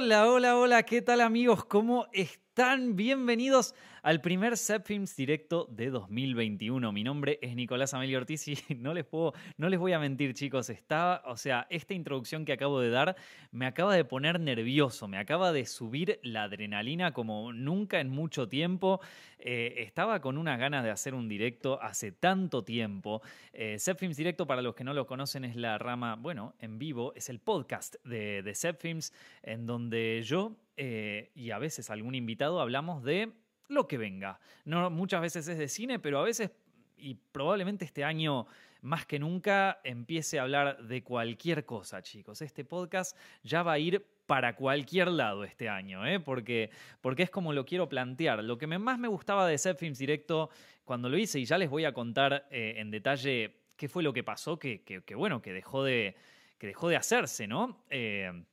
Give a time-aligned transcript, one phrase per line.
[0.00, 1.64] Hola, hola, hola, ¿qué tal amigos?
[1.64, 2.94] ¿Cómo están?
[2.94, 3.74] Bienvenidos
[4.08, 6.92] al primer Films directo de 2021.
[6.92, 10.32] Mi nombre es Nicolás Amelio Ortiz y no les puedo, no les voy a mentir
[10.32, 13.16] chicos, estaba, o sea, esta introducción que acabo de dar
[13.50, 18.48] me acaba de poner nervioso, me acaba de subir la adrenalina como nunca en mucho
[18.48, 19.02] tiempo.
[19.40, 23.20] Eh, estaba con unas ganas de hacer un directo hace tanto tiempo.
[23.52, 23.76] Eh,
[24.16, 27.40] Directo, para los que no lo conocen, es la rama, bueno, en vivo, es el
[27.40, 29.12] podcast de, de
[29.42, 33.32] en donde yo eh, y a veces algún invitado hablamos de
[33.68, 34.40] lo que venga.
[34.64, 36.50] No, muchas veces es de cine, pero a veces,
[36.96, 38.46] y probablemente este año
[38.82, 42.42] más que nunca, empiece a hablar de cualquier cosa, chicos.
[42.42, 46.20] Este podcast ya va a ir para cualquier lado este año, ¿eh?
[46.20, 48.44] porque, porque es como lo quiero plantear.
[48.44, 50.50] Lo que más me gustaba de Set Films Directo
[50.84, 54.12] cuando lo hice, y ya les voy a contar eh, en detalle qué fue lo
[54.12, 56.16] que pasó, que, que, bueno, que dejó de,
[56.58, 57.84] que dejó de hacerse, ¿no?
[57.90, 58.44] Eh,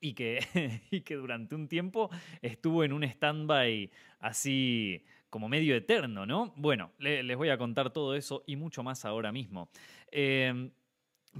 [0.00, 0.40] y que,
[0.90, 2.10] y que durante un tiempo
[2.42, 6.54] estuvo en un stand-by así como medio eterno, ¿no?
[6.56, 9.68] Bueno, les voy a contar todo eso y mucho más ahora mismo.
[10.10, 10.70] Em,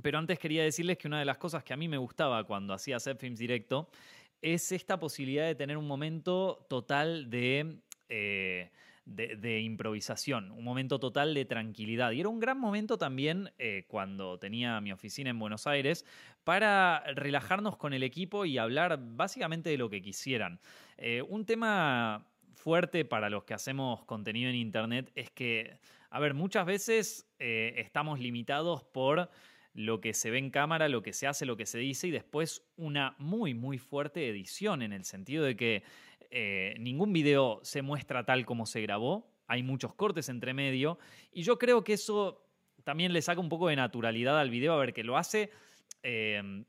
[0.02, 2.74] pero antes quería decirles que una de las cosas que a mí me gustaba cuando
[2.74, 3.88] hacía Set Films Directo
[4.42, 7.78] es esta posibilidad de tener un momento total de...
[8.08, 8.70] Eh,
[9.08, 12.12] de, improvisación, un momento total de tranquilidad.
[12.12, 16.04] Y era un gran momento también eh, cuando tenía mi oficina en Buenos Aires
[16.48, 20.60] para relajarnos con el equipo y hablar básicamente de lo que quisieran.
[20.96, 26.32] Eh, un tema fuerte para los que hacemos contenido en Internet es que, a ver,
[26.32, 29.28] muchas veces eh, estamos limitados por
[29.74, 32.12] lo que se ve en cámara, lo que se hace, lo que se dice y
[32.12, 35.82] después una muy, muy fuerte edición en el sentido de que
[36.30, 40.98] eh, ningún video se muestra tal como se grabó, hay muchos cortes entre medio,
[41.30, 42.42] y yo creo que eso
[42.84, 45.50] también le saca un poco de naturalidad al video, a ver, que lo hace
[46.02, 46.64] eh,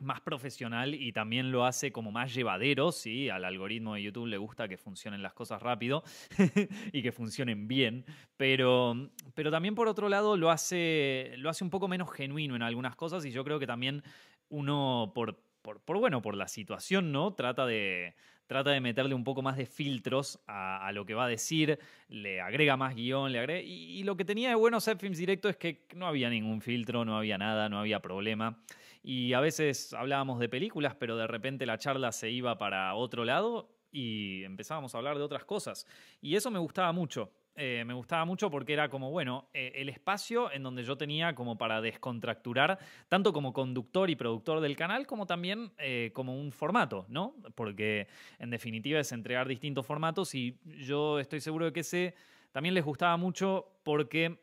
[0.00, 3.28] más profesional y también lo hace como más llevadero, ¿sí?
[3.28, 6.02] Al algoritmo de YouTube le gusta que funcionen las cosas rápido
[6.92, 8.04] y que funcionen bien,
[8.36, 12.62] pero, pero también por otro lado lo hace, lo hace un poco menos genuino en
[12.62, 14.02] algunas cosas y yo creo que también
[14.48, 15.42] uno por,
[15.76, 17.34] por bueno, por la situación, ¿no?
[17.34, 18.14] Trata de,
[18.46, 22.40] trata de meterle un poco más de filtros a, lo que va a decir, le
[22.40, 23.60] agrega más guion, le agrega...
[23.60, 27.04] Y, lo que tenía de bueno Set Films Directo es que no había ningún filtro,
[27.04, 28.58] no había nada, no había problema.
[29.02, 33.24] Y a veces hablábamos de películas, pero de repente la charla se iba para otro
[33.24, 35.86] lado y empezábamos a hablar de otras cosas.
[36.20, 37.30] Y eso me gustaba mucho.
[37.60, 41.34] Eh, me gustaba mucho porque era como, bueno, eh, el espacio en donde yo tenía
[41.34, 46.52] como para descontracturar, tanto como conductor y productor del canal, como también eh, como un
[46.52, 47.34] formato, ¿no?
[47.56, 48.06] Porque
[48.38, 52.14] en definitiva es entregar distintos formatos y yo estoy seguro de que ese
[52.52, 54.38] también les gustaba mucho porque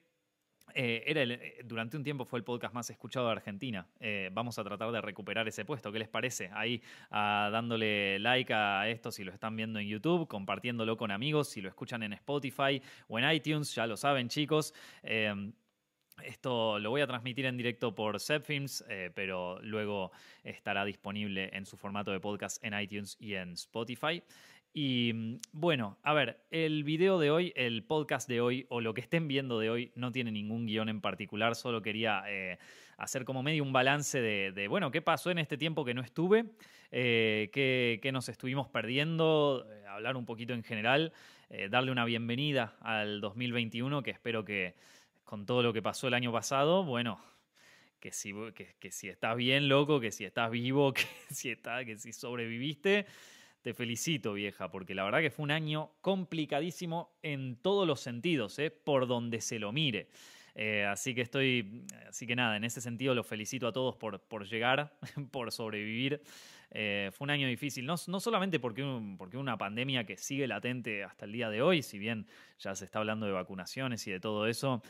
[0.74, 3.88] eh, era eh, durante un tiempo fue el podcast más escuchado de Argentina.
[4.00, 5.92] Eh, vamos a tratar de recuperar ese puesto.
[5.92, 6.50] ¿Qué les parece?
[6.54, 6.82] Ahí
[7.12, 11.62] ah, dándole like a esto si lo están viendo en YouTube, compartiéndolo con amigos, si
[11.62, 14.74] lo escuchan en Spotify o en iTunes, ya lo saben chicos.
[16.24, 20.12] Esto lo voy a transmitir en directo por Zepfilms, pero luego
[20.44, 24.24] estará disponible en su formato de podcast en iTunes y en Spotify.
[24.78, 28.94] Y mm, bueno, a ver, el video de hoy, el podcast de hoy o lo
[28.94, 32.60] que estén viendo de hoy no tiene ningún guion en particular, solo quería eh,
[32.98, 36.44] hacer como medio un balance de, bueno, qué pasó en este tiempo que no estuve,
[36.92, 41.14] eh, qué, nos estuvimos perdiendo, eh, hablar un poquito en general,
[41.70, 44.76] darle una bienvenida al 2021 que espero que
[45.24, 47.18] con todo lo que pasó el año pasado, bueno,
[48.02, 51.98] que si, que, si estás bien, loco, que si estás vivo, que si, está, que
[51.98, 53.06] si sobreviviste,
[53.66, 58.60] te felicito, vieja, porque la verdad que fue un año complicadísimo en todos los sentidos,
[58.60, 58.70] ¿eh?
[58.70, 60.08] por donde se lo mire.
[60.54, 64.20] Eh, así que estoy, así que nada, en ese sentido los felicito a todos por,
[64.20, 64.96] por llegar,
[65.32, 66.22] por sobrevivir.
[66.70, 68.86] Eh, fue un año difícil, no, no solamente porque,
[69.18, 72.28] porque una pandemia que sigue latente hasta el día de hoy, si bien
[72.60, 74.84] ya se está hablando de vacunaciones y de todo eso,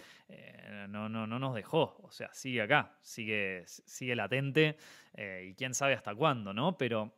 [0.89, 4.75] no, no, no nos dejó, o sea, sigue acá, sigue, sigue latente
[5.43, 6.77] y quién sabe hasta cuándo, ¿no?
[6.77, 7.13] Pero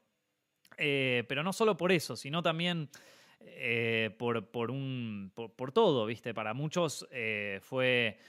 [0.78, 2.90] eh, pero no solo por eso, sino también
[3.42, 6.34] eh, por, por, un, por, todo, ¿viste?
[6.34, 8.20] Para muchos eh, fue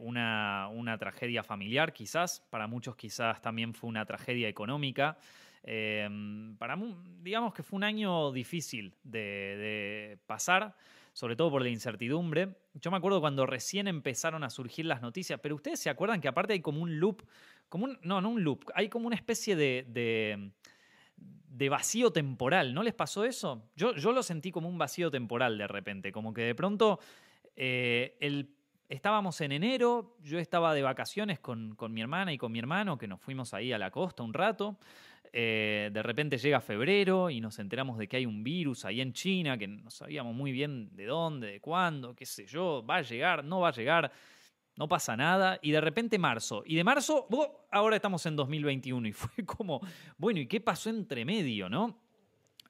[0.00, 5.18] una, una, tragedia familiar, quizás, para muchos quizás también fue una tragedia económica.
[5.62, 6.78] para,
[7.22, 10.76] digamos que fue un año difícil de, pasar,
[11.12, 12.56] sobre todo por la incertidumbre.
[12.74, 16.28] Yo me acuerdo cuando recién empezaron a surgir las noticias, pero ustedes se acuerdan que
[16.28, 17.22] aparte hay como un loop,
[17.68, 20.52] como no, no un loop, hay como una especie de
[21.68, 22.72] vacío temporal.
[22.74, 23.64] ¿No les pasó eso?
[23.74, 27.00] Yo, yo lo sentí como un vacío temporal de repente, como que de pronto
[27.56, 28.54] eh, el,
[28.88, 33.08] estábamos en enero, yo estaba de vacaciones con, mi hermana y con mi hermano, que
[33.08, 34.78] nos fuimos ahí a la costa un rato.
[35.30, 39.12] Eh, de repente llega febrero y nos enteramos de que hay un virus ahí en
[39.12, 43.02] China, que no sabíamos muy bien de dónde, de cuándo, qué sé yo, va a
[43.02, 44.10] llegar, no va a llegar,
[44.78, 45.58] no pasa nada.
[45.60, 46.62] Y de repente marzo.
[46.64, 47.26] Y de marzo,
[47.70, 49.08] ahora estamos en 2021.
[49.08, 49.80] Y fue como,
[50.16, 52.00] bueno, ¿y qué pasó entre medio, no?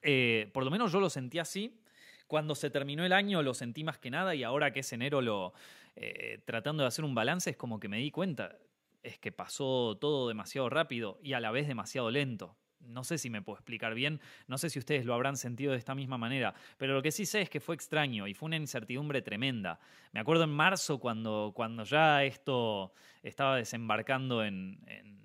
[0.03, 1.79] Eh, por lo menos yo lo sentí así.
[2.27, 5.23] Cuando se terminó el año lo sentí más que nada y ahora que es enero
[5.23, 5.55] lo
[5.97, 8.55] eh, tratando de hacer un balance es como que me di cuenta
[9.03, 12.55] es que pasó todo demasiado rápido y a la vez demasiado lento.
[12.81, 15.79] No sé si me puedo explicar bien, no sé si ustedes lo habrán sentido de
[15.79, 18.57] esta misma manera, pero lo que sí sé es que fue extraño y fue una
[18.57, 19.79] incertidumbre tremenda.
[20.13, 22.93] Me acuerdo en marzo cuando, cuando ya esto
[23.23, 24.79] estaba desembarcando en,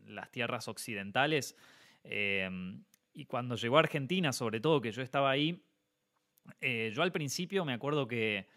[0.08, 1.56] las tierras occidentales
[2.04, 2.84] em,
[3.14, 5.64] y cuando llegó a Argentina, sobre todo, que yo estaba ahí,
[6.62, 8.48] eh, yo al principio me acuerdo que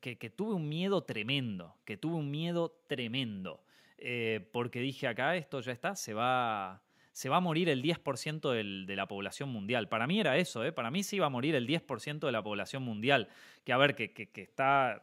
[0.00, 3.62] que, tuve un miedo tremendo, que tuve un miedo tremendo,
[3.98, 6.82] eh, porque dije acá esto ya está, se va,
[7.18, 9.88] se va a morir el 10% de la población mundial.
[9.88, 10.70] Para mí era eso, ¿eh?
[10.70, 13.26] para mí se iba a morir el 10% de la población mundial,
[13.64, 15.02] que a ver, que, está,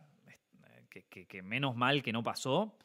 [1.12, 2.78] que, menos mal que no pasó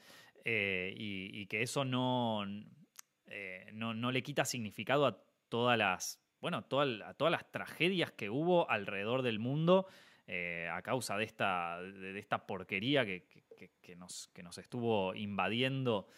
[0.44, 6.62] eh, y, que eso no, no, no, le quita significado a todas las, bueno, a
[6.62, 9.86] todas las tragedias que hubo alrededor del mundo
[10.26, 13.22] eh, a causa de esta, de, esta porquería que,
[13.96, 16.08] nos, que nos estuvo invadiendo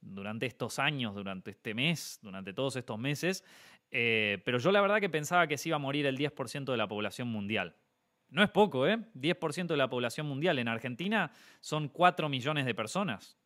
[0.00, 3.44] durante estos años, durante este mes, durante todos estos meses.
[3.90, 6.76] Eh, pero yo la verdad que pensaba que se iba a morir el 10% de
[6.76, 7.76] la población mundial.
[8.30, 8.98] No es poco, ¿eh?
[9.14, 10.58] 10% de la población mundial.
[10.58, 13.36] En Argentina son 4 millones de personas.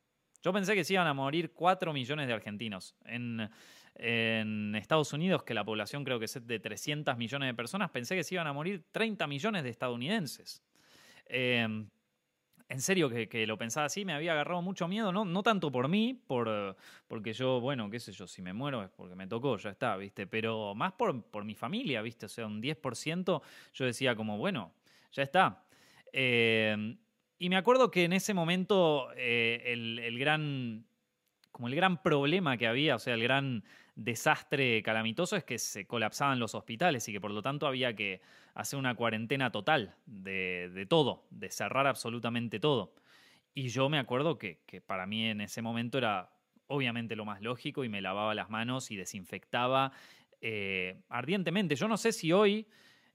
[0.43, 2.95] Yo pensé que se iban a morir 4 millones de argentinos.
[3.07, 3.51] En,
[4.75, 8.25] Estados Unidos, que la población creo que es de 300 millones de personas, pensé que
[8.25, 10.63] se iban a morir 30 millones de estadounidenses.
[11.27, 11.89] Em,
[12.69, 15.89] en serio que, lo pensaba así, me había agarrado mucho miedo, no, no tanto por
[15.89, 16.77] mí, por,
[17.07, 19.97] porque yo, bueno, qué sé yo, si me muero es porque me tocó, ya está,
[19.97, 20.27] ¿viste?
[20.27, 22.27] Pero más por, por mi familia, ¿viste?
[22.27, 23.43] O sea, un 10%
[23.75, 24.73] yo decía como, bueno,
[25.13, 25.65] ya está.
[26.13, 26.97] Em,
[27.39, 30.87] y me acuerdo que en ese momento eh, el, el, gran,
[31.53, 33.63] como el gran problema que había, o sea, el gran
[33.97, 38.21] desastre calamitoso es que se colapsaban los hospitales y que por lo tanto había que
[38.55, 42.95] hacer una cuarentena total de, todo, de cerrar absolutamente todo.
[43.55, 46.31] Y yo me acuerdo que, para mí en ese momento era
[46.67, 49.93] obviamente lo más lógico y me lavaba las manos y desinfectaba
[50.41, 51.77] eh, ardientemente.
[51.77, 52.67] Yo no sé si hoy,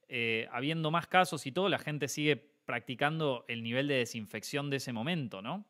[0.08, 4.78] eh, habiendo más casos y todo, la gente sigue practicando el nivel de desinfección de
[4.78, 5.66] ese momento, ¿no?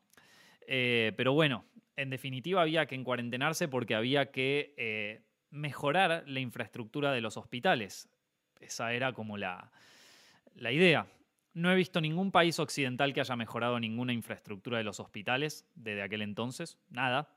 [0.67, 1.65] Eh, pero bueno,
[1.99, 8.07] en definitiva había que encuarentenarse porque había que eh, mejorar la infraestructura de los hospitales.
[8.61, 9.71] Esa era como la,
[10.55, 11.07] la idea.
[11.53, 16.01] No he visto ningún país occidental que haya mejorado ninguna infraestructura de los hospitales desde
[16.01, 17.35] aquel entonces, nada.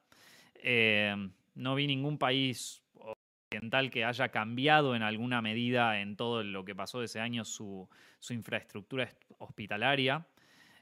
[0.55, 1.17] Eh,
[1.55, 6.77] no vi ningún país occidental que haya cambiado en alguna medida en todo lo que
[6.77, 7.89] pasó ese año su,
[8.31, 10.25] infraestructura hospitalaria.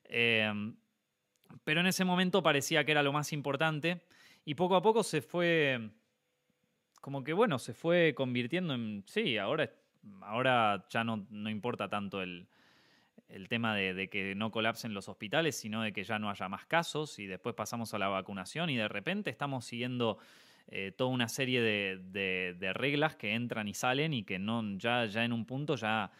[0.04, 0.52] Eh,
[1.64, 4.02] pero en ese momento parecía que era lo más importante
[4.44, 5.90] y poco a poco se fue,
[7.00, 9.70] como que bueno, se fue convirtiendo en, sí, ahora,
[10.22, 12.48] ahora ya no, no importa tanto el,
[13.32, 16.66] el tema de, que no colapsen los hospitales, sino de que ya no haya más
[16.66, 20.18] casos y después pasamos a la vacunación y de repente estamos siguiendo
[20.68, 25.06] eh, toda una serie de, de, reglas que entran y salen y que no, ya,
[25.06, 26.10] ya en un punto ya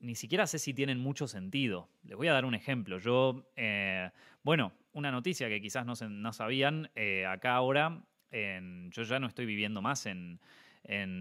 [0.00, 1.88] ni siquiera sé si tienen mucho sentido.
[2.02, 2.98] Les voy a dar un ejemplo.
[2.98, 4.10] Yo, eh,
[4.42, 8.02] bueno, una noticia que quizás no, no sabían, eh, acá ahora
[8.32, 10.38] yo ya no estoy viviendo más en,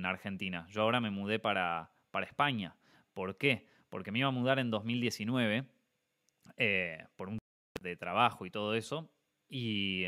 [0.05, 0.65] Argentina.
[0.69, 2.75] Yo ahora me mudé para, para, España.
[3.13, 3.67] ¿Por qué?
[3.89, 5.65] Porque me iba a mudar en 2019
[6.57, 7.37] eh, por un
[7.81, 9.11] de trabajo y todo eso.
[9.49, 10.05] Y,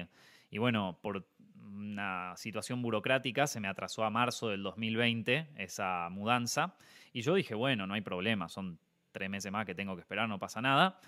[0.50, 1.28] y bueno, por
[1.74, 6.76] una situación burocrática se me atrasó a marzo del 2020 esa mudanza.
[7.14, 8.80] Y yo dije, bueno, no hay problema, son
[9.12, 11.00] tres meses más que tengo que esperar, no pasa nada.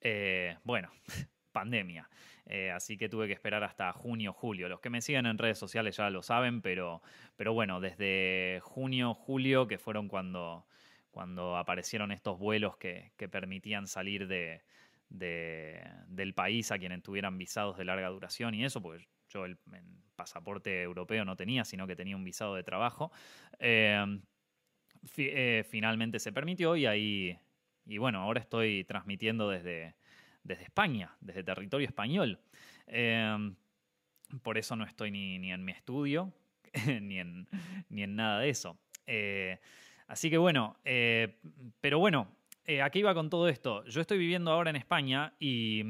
[0.00, 0.90] Eh, bueno,
[1.52, 2.08] pandemia.
[2.46, 4.68] Eh, así que tuve que esperar hasta junio, julio.
[4.68, 7.02] Los que me siguen en redes sociales ya lo saben, pero,
[7.36, 10.66] pero bueno, desde junio, julio, que fueron cuando,
[11.10, 14.62] cuando aparecieron estos vuelos que, permitían salir de,
[15.08, 19.58] del país a quienes tuvieran visados de larga duración y eso, pues yo el,
[20.16, 23.10] pasaporte europeo no tenía, sino que tenía un visado de trabajo.
[23.58, 24.20] Eh,
[25.16, 27.38] eh, finalmente se permitió y ahí,
[27.84, 29.96] y bueno, ahora estoy transmitiendo desde,
[30.44, 32.38] desde España, desde territorio español.
[32.86, 33.56] Em,
[34.42, 36.32] por eso no estoy ni, en mi estudio,
[37.02, 37.48] ni, en,
[37.88, 38.78] ni en nada de eso.
[39.08, 39.58] Eh,
[40.06, 41.40] así que bueno, eh,
[41.80, 42.28] pero bueno,
[42.80, 43.84] ¿a qué iba con todo esto?
[43.86, 45.82] Yo estoy viviendo ahora en España y,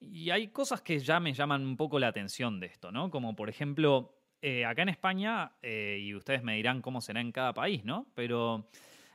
[0.00, 3.10] y, hay cosas que ya me llaman un poco la atención de esto, ¿no?
[3.10, 7.32] Como por ejemplo, eh, acá en España, eh, y ustedes me dirán cómo será en
[7.32, 8.06] cada país, ¿no?
[8.14, 8.68] Pero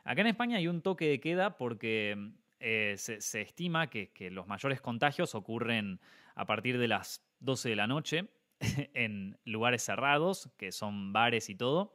[0.03, 4.81] acá en España hay un toque de queda porque eh, se, estima que, los mayores
[4.81, 5.99] contagios ocurren
[6.35, 8.27] a partir de las 12 de la noche
[8.93, 11.93] en lugares cerrados, que son bares y todo.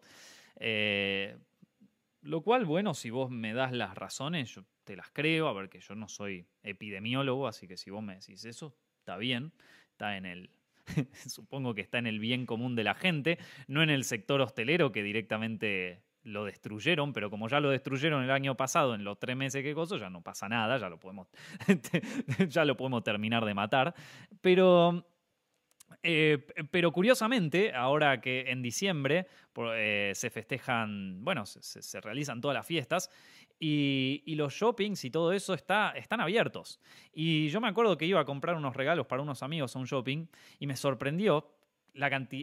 [2.23, 5.81] lo cual, bueno, si vos me das las razones, te las creo, a ver que
[5.81, 9.53] yo no soy epidemiólogo, así que si vos me decís eso, está bien,
[9.91, 10.51] está en el,
[11.27, 14.93] supongo que está en el bien común de la gente, no en el sector hostelero
[14.93, 19.37] que directamente lo destruyeron, pero como ya lo destruyeron el año pasado en los tres
[19.37, 21.29] meses que gozo, ya no pasa nada, ya lo podemos,
[22.49, 23.93] ya lo podemos terminar de matar.
[24.41, 25.05] Pero
[26.03, 26.39] eh,
[26.71, 29.27] pero curiosamente, ahora que en diciembre
[29.75, 33.11] eh, se festejan, bueno, se, realizan todas las fiestas
[33.59, 36.81] y, los shoppings y todo eso está, están abiertos.
[37.13, 39.87] Y yo me acuerdo que iba a comprar unos regalos para unos amigos a un
[39.87, 40.27] shopping
[40.59, 41.53] y me sorprendió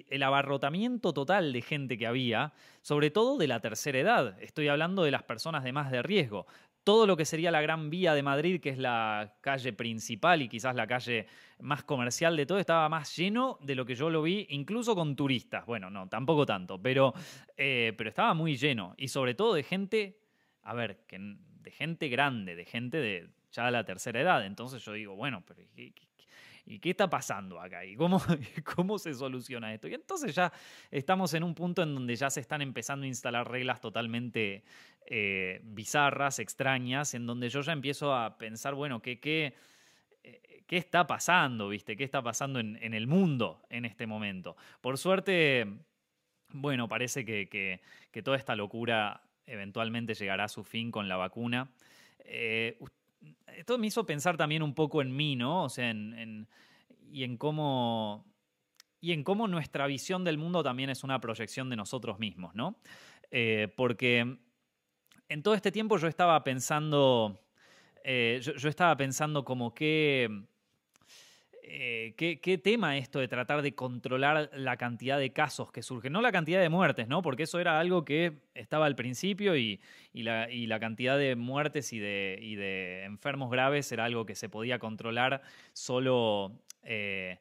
[0.09, 4.41] el abarrotamiento total de gente que había, sobre todo de la tercera edad.
[4.41, 6.47] Estoy hablando de las personas de más de riesgo.
[6.83, 10.49] Todo lo que sería la Gran Vía de Madrid, que es la calle principal y
[10.49, 11.27] quizás la calle
[11.59, 15.15] más comercial de todo, estaba más lleno de lo que yo lo vi, incluso con
[15.15, 15.65] turistas.
[15.65, 17.13] Bueno, no, tampoco tanto, pero,
[17.55, 18.95] eh, pero estaba muy lleno.
[18.97, 20.22] Y sobre todo de gente
[20.63, 24.45] a ver, que, de gente grande, de gente de ya de la tercera edad.
[24.45, 25.93] Entonces yo digo, bueno, pero ¿y,
[26.79, 27.85] qué está pasando acá?
[27.85, 28.21] ¿Y cómo,
[28.75, 29.87] cómo se soluciona esto?
[29.87, 30.51] Y entonces ya
[30.91, 34.63] estamos en un punto en donde ya se están empezando a instalar reglas totalmente
[35.05, 39.53] eh, bizarras, extrañas, en donde yo ya empiezo a pensar, bueno, ¿qué, qué,
[40.23, 41.69] eh, qué está pasando?
[41.69, 41.95] ¿Viste?
[41.95, 44.55] ¿Qué está pasando en, el mundo en este momento?
[44.81, 45.67] Por suerte,
[46.49, 47.79] bueno, parece que,
[48.11, 51.71] que toda esta locura eventualmente llegará a su fin con la vacuna.
[52.19, 52.77] Eh,
[53.47, 55.63] esto me hizo pensar también un poco en mí, ¿no?
[55.63, 56.47] O sea, en,
[57.11, 58.25] y en cómo
[59.03, 62.79] y en cómo nuestra visión del mundo también es una proyección de nosotros mismos, ¿no?
[63.31, 64.37] Eh, porque
[65.27, 67.37] en todo este tiempo yo estaba pensando,
[68.05, 70.45] eh, yo, estaba pensando como que
[71.65, 76.11] eh, ¿qué, tema esto de tratar de controlar la cantidad de casos que surgen.
[76.11, 77.21] No la cantidad de muertes, ¿no?
[77.21, 79.79] Porque eso era algo que estaba al principio y,
[80.13, 85.41] la, cantidad de muertes y de, enfermos graves era algo que se podía controlar
[85.71, 86.51] solo
[86.83, 87.39] eh,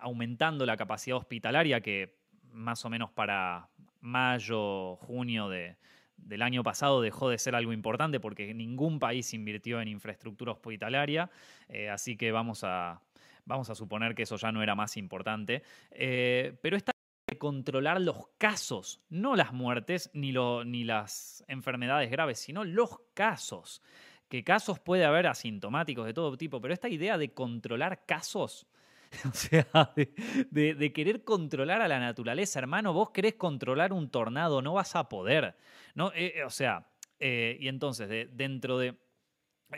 [0.00, 2.16] aumentando la capacidad hospitalaria, que
[2.50, 3.68] más o menos para
[4.00, 9.86] mayo, junio del año pasado dejó de ser algo importante porque ningún país invirtió en
[9.86, 11.30] infraestructura hospitalaria,
[11.68, 13.00] eh, así que vamos a,
[13.46, 15.62] Vamos a suponer que eso ya no era más importante.
[15.90, 16.92] Eh, pero esta
[17.26, 20.32] de controlar los casos, no las muertes ni,
[20.66, 23.82] ni las enfermedades graves, sino los casos.
[24.28, 28.66] Que casos puede haber asintomáticos de todo tipo, pero esta idea de controlar casos,
[29.30, 34.74] o sea, de, querer controlar a la naturaleza, hermano, vos querés controlar un tornado, no
[34.74, 35.56] vas a poder.
[35.94, 36.12] ¿no?
[36.14, 36.86] Eh, o sea,
[37.18, 39.03] eh, y entonces, dentro de...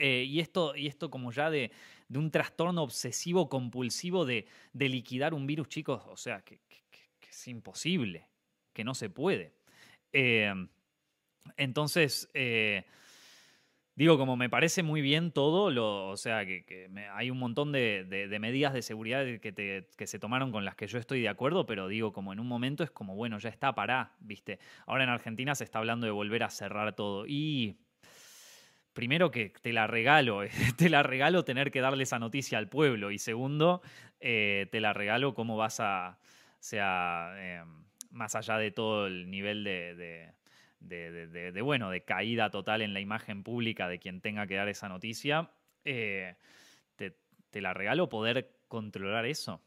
[0.01, 1.71] y, esto, y esto como ya de,
[2.09, 6.61] de un trastorno obsesivo compulsivo de, liquidar un virus, chicos, o sea, que,
[7.29, 8.29] es imposible,
[8.73, 9.53] que no se puede.
[10.13, 10.53] Eh,
[11.57, 12.85] entonces, eh,
[13.95, 18.37] digo, como me parece muy bien todo, lo, o sea, que, hay un montón de,
[18.41, 21.89] medidas de seguridad que, que, se tomaron con las que yo estoy de acuerdo, pero
[21.89, 24.59] digo, como en un momento es como, bueno, ya está, pará, ¿viste?
[24.87, 27.27] Ahora en Argentina se está hablando de volver a cerrar todo.
[27.27, 27.77] Y
[28.97, 30.41] primero que te la regalo,
[30.79, 33.83] te la regalo tener que darle esa noticia al pueblo y segundo,
[34.19, 36.19] eh, te la regalo cómo vas a,
[36.59, 40.33] sea, em, más allá de todo el nivel de,
[40.81, 44.89] de, bueno, de caída total en la imagen pública de quien tenga que dar esa
[44.89, 45.51] noticia,
[45.85, 46.35] eh,
[46.97, 47.19] te,
[47.51, 49.63] te la regalo poder controlar eso.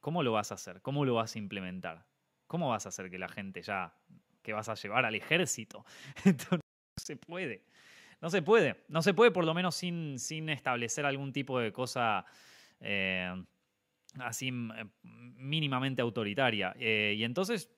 [0.00, 0.82] ¿Cómo lo vas a hacer?
[0.82, 2.04] ¿Cómo lo vas a implementar?
[2.46, 3.94] ¿Cómo vas a hacer que la gente ya,
[4.42, 5.86] que vas a llevar al ejército?
[6.24, 6.60] Esto no
[6.98, 7.62] se puede.
[8.22, 11.72] No se puede, no se puede por lo menos sin, sin establecer algún tipo de
[11.72, 12.24] cosa
[12.78, 13.34] eh,
[14.20, 16.72] así eh, mínimamente autoritaria.
[16.78, 17.68] Eh, y entonces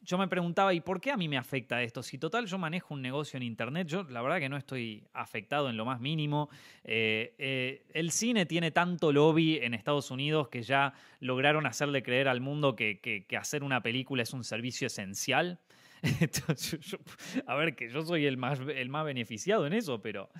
[0.00, 2.02] yo me preguntaba, ¿y por qué a mí me afecta esto?
[2.02, 5.68] Si total yo manejo un negocio en Internet, yo la verdad que no estoy afectado
[5.68, 6.48] en lo más mínimo.
[6.82, 12.74] el cine tiene tanto lobby en Estados Unidos que ya lograron hacerle creer al mundo
[12.74, 15.60] que hacer una película es un servicio esencial.
[17.46, 20.30] a ver, que yo soy el más, el más beneficiado en eso, pero,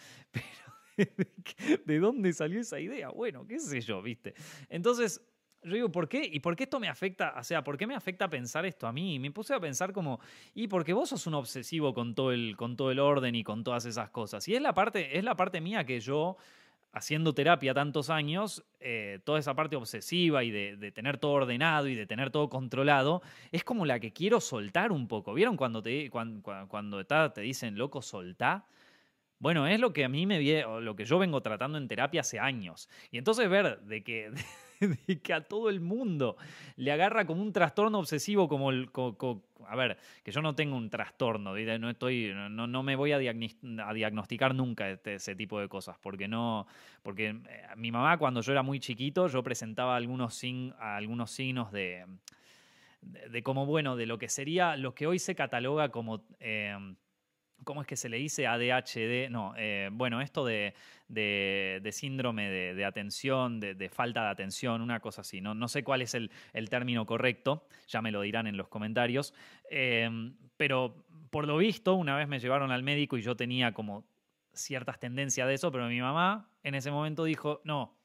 [1.84, 3.10] ¿de dónde salió esa idea?
[3.10, 4.34] Bueno, qué sé yo, ¿viste?
[4.68, 5.20] Entonces,
[5.62, 6.28] yo digo, ¿por qué?
[6.30, 7.34] ¿Y por qué esto me afecta?
[7.38, 9.16] O sea, ¿por qué me afecta pensar esto a mí?
[9.16, 10.20] Y me puse a pensar como,
[10.54, 13.62] y porque vos sos un obsesivo con todo el, con todo el orden y con
[13.62, 14.48] todas esas cosas.
[14.48, 16.36] Y es la parte, es la parte mía que yo
[16.92, 21.94] haciendo terapia tantos años, eh, toda esa parte obsesiva y de, tener todo ordenado y
[21.94, 25.34] de tener todo controlado, es como la que quiero soltar un poco.
[25.34, 28.66] ¿Vieron cuando te, cuando, cuando te dicen, loco, soltá?
[29.38, 32.20] Bueno, es lo que a mí me viene, lo que yo vengo tratando en terapia
[32.20, 32.88] hace años.
[33.10, 34.32] Y entonces ver de que,
[35.22, 36.36] que a todo el mundo
[36.76, 38.90] le agarra como un trastorno obsesivo, como el.
[39.66, 43.18] a ver, que yo no tengo un trastorno, no estoy, no, no me voy a,
[43.18, 46.66] diagnosticar nunca este, ese tipo de cosas, porque no.
[47.02, 50.40] Porque eh, mi mamá, cuando yo era muy chiquito, yo presentaba algunos,
[50.78, 52.06] algunos signos de,
[53.02, 56.24] de, como, bueno, de lo que sería, lo que hoy se cataloga como.
[56.40, 56.76] Eh,
[57.64, 59.30] ¿Cómo es que se le dice ADHD?
[59.30, 60.74] No, eh, bueno, esto de,
[61.92, 65.40] síndrome de, atención, de, falta de atención, una cosa así.
[65.40, 66.30] No, no sé cuál es el,
[66.68, 69.34] término correcto, ya me lo dirán en los comentarios.
[69.68, 74.04] Em, pero por lo visto, una vez me llevaron al médico y yo tenía como
[74.52, 77.99] ciertas tendencias de eso, pero mi mamá en ese momento dijo, no,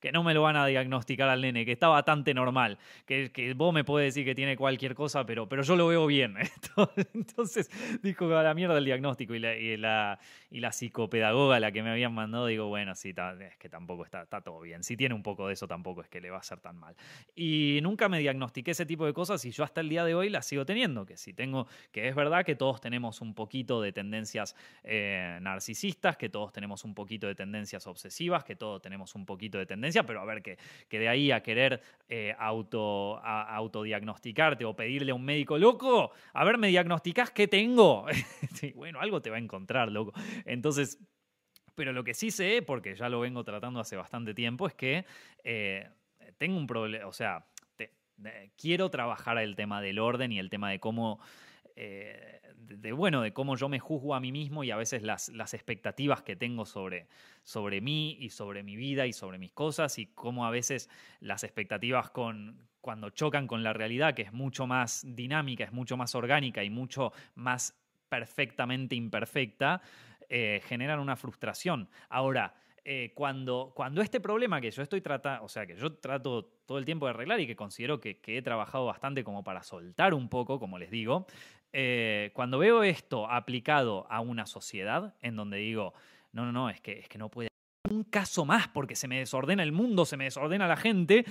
[0.00, 3.54] que no me lo van a diagnosticar al nene, que está bastante normal, que, que
[3.54, 6.36] vos me podés decir que tiene cualquier cosa, pero, pero yo lo veo bien.
[7.14, 7.70] Entonces
[8.02, 10.18] dijo a la mierda el diagnóstico y la, y la,
[10.50, 14.26] y la psicopedagoga la que me habían mandado, digo, bueno, sí, es que tampoco está,
[14.26, 14.84] todo bien.
[14.84, 16.94] Si tiene un poco de eso, tampoco es que le va a ser tan mal.
[17.34, 20.30] Y nunca me diagnostiqué ese tipo de cosas y yo hasta el día de hoy
[20.30, 23.92] las sigo teniendo, que si tengo, que es verdad que todos tenemos un poquito de
[23.92, 29.26] tendencias eh, narcisistas, que todos tenemos un poquito de tendencias obsesivas, que todos tenemos un
[29.26, 34.64] poquito de tendencias pero a ver, que, que de ahí a querer eh, auto, autodiagnosticarte
[34.64, 38.06] o pedirle a un médico, loco, a ver, me diagnosticás qué tengo.
[38.74, 40.12] bueno, algo te va a encontrar, loco.
[40.44, 40.98] Entonces,
[41.74, 45.04] pero lo que sí sé, porque ya lo vengo tratando hace bastante tiempo, es que
[45.44, 45.88] eh,
[46.36, 47.46] tengo un problema, o sea,
[48.56, 51.20] quiero trabajar el tema del orden y el tema de cómo
[51.76, 52.37] eh,
[52.68, 55.54] de, bueno, de cómo yo me juzgo a mí mismo y a veces las, las
[55.54, 57.08] expectativas que tengo sobre,
[57.42, 61.44] sobre mí y sobre mi vida y sobre mis cosas y cómo a veces las
[61.44, 66.14] expectativas con, cuando chocan con la realidad, que es mucho más dinámica, es mucho más
[66.14, 67.74] orgánica y mucho más
[68.08, 69.80] perfectamente imperfecta,
[70.28, 71.88] eh, generan una frustración.
[72.08, 72.54] Ahora,
[72.84, 76.78] eh, cuando, cuando este problema que yo estoy tratando, o sea, que yo trato todo
[76.78, 80.14] el tiempo de arreglar y que considero que, que, he trabajado bastante como para soltar
[80.14, 81.26] un poco, como les digo,
[81.72, 85.94] eh, cuando veo esto aplicado a una sociedad en donde digo,
[86.32, 87.48] no, no, no, es que, es que no puede
[87.84, 91.24] haber un caso más porque se me desordena el mundo, se me desordena la gente,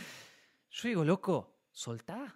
[0.69, 2.35] yo digo, loco, soltá.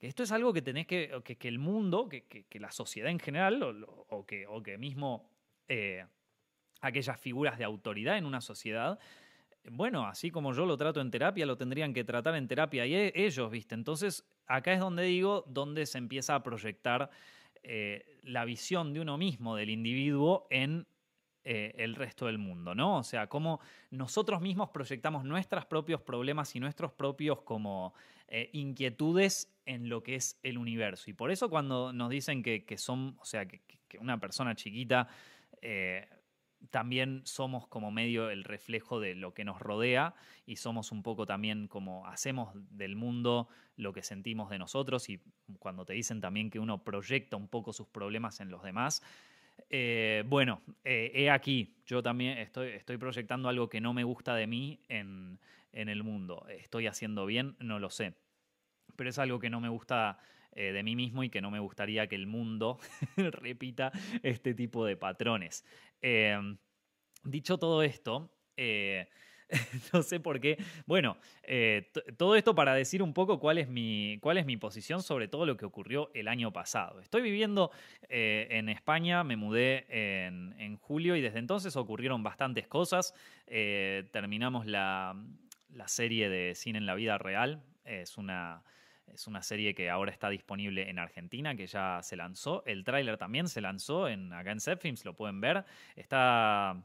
[0.00, 3.84] Esto es algo que tenés que, que, el mundo, que, que, la sociedad en general,
[4.08, 5.28] o, que, o que mismo
[5.66, 6.06] eh,
[6.80, 9.00] aquellas figuras de autoridad en una sociedad,
[9.70, 12.94] bueno, así como yo lo trato en terapia, lo tendrían que tratar en terapia y
[12.94, 13.74] e, ellos, ¿viste?
[13.74, 17.10] Entonces, acá es donde digo, donde se empieza a proyectar
[17.62, 20.86] eh, la visión de uno mismo, del individuo, en
[21.44, 22.98] eh, el resto del mundo, ¿no?
[22.98, 27.94] O sea, cómo nosotros mismos proyectamos nuestros propios problemas y nuestros propios como
[28.28, 31.10] eh, inquietudes en lo que es el universo.
[31.10, 33.62] Y por eso cuando nos dicen que, son, o sea, que,
[33.98, 35.08] una persona chiquita
[36.70, 40.14] también somos como medio el reflejo de lo que nos rodea
[40.46, 45.20] y somos un poco también como hacemos del mundo lo que sentimos de nosotros y
[45.58, 49.02] cuando te dicen también que uno proyecta un poco sus problemas en los demás.
[49.70, 54.34] Eh, bueno, eh, he aquí, yo también estoy, estoy proyectando algo que no me gusta
[54.34, 55.38] de mí en,
[55.72, 56.46] en el mundo.
[56.48, 57.56] ¿Estoy haciendo bien?
[57.60, 58.14] No lo sé.
[58.96, 60.18] Pero es algo que no me gusta
[60.52, 62.78] eh, de mí mismo y que no me gustaría que el mundo
[63.16, 65.64] repita este tipo de patrones.
[66.00, 66.56] Em,
[67.22, 69.08] dicho todo esto, eh,
[69.92, 70.58] no sé por qué.
[70.86, 75.02] Bueno, eh, todo esto para decir un poco cuál es, mi, cuál es mi posición
[75.02, 76.98] sobre todo lo que ocurrió el año pasado.
[77.00, 77.70] Estoy viviendo
[78.08, 83.14] en España, me mudé en, en, julio y desde entonces ocurrieron bastantes cosas.
[83.46, 85.14] terminamos la,
[85.72, 87.62] la, serie de Cine en la Vida Real.
[87.84, 88.62] Es una,
[89.14, 92.62] es una serie que ahora está disponible en Argentina, que ya se lanzó.
[92.66, 95.64] El tráiler también se lanzó en, acá en Films, lo pueden ver.
[95.96, 96.82] Está,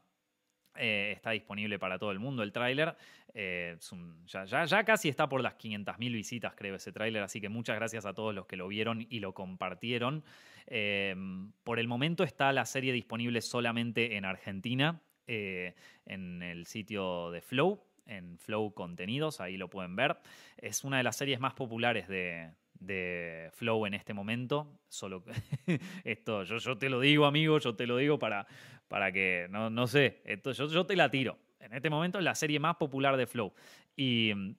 [0.75, 2.95] eh, está disponible para todo el mundo el tráiler.
[3.33, 3.77] Eh,
[4.25, 7.23] ya, ya, casi está por las 500.000 visitas, creo, ese tráiler.
[7.23, 10.23] Así que muchas gracias a todos los que lo vieron y lo compartieron.
[10.67, 11.15] Eh,
[11.63, 17.81] por el momento está la serie disponible solamente en Argentina, en el sitio de Flow
[18.05, 20.17] en Flow Contenidos, ahí lo pueden ver.
[20.57, 22.51] Es una de las series más populares de,
[23.53, 24.79] Flow en este momento.
[24.89, 25.23] Solo
[26.03, 28.45] esto, yo, yo, te lo digo, amigo, yo te lo digo para,
[28.87, 31.37] para que, no, no sé, esto, yo, yo te la tiro.
[31.59, 33.53] En este momento es la serie más popular de Flow.
[33.95, 34.55] Y mm,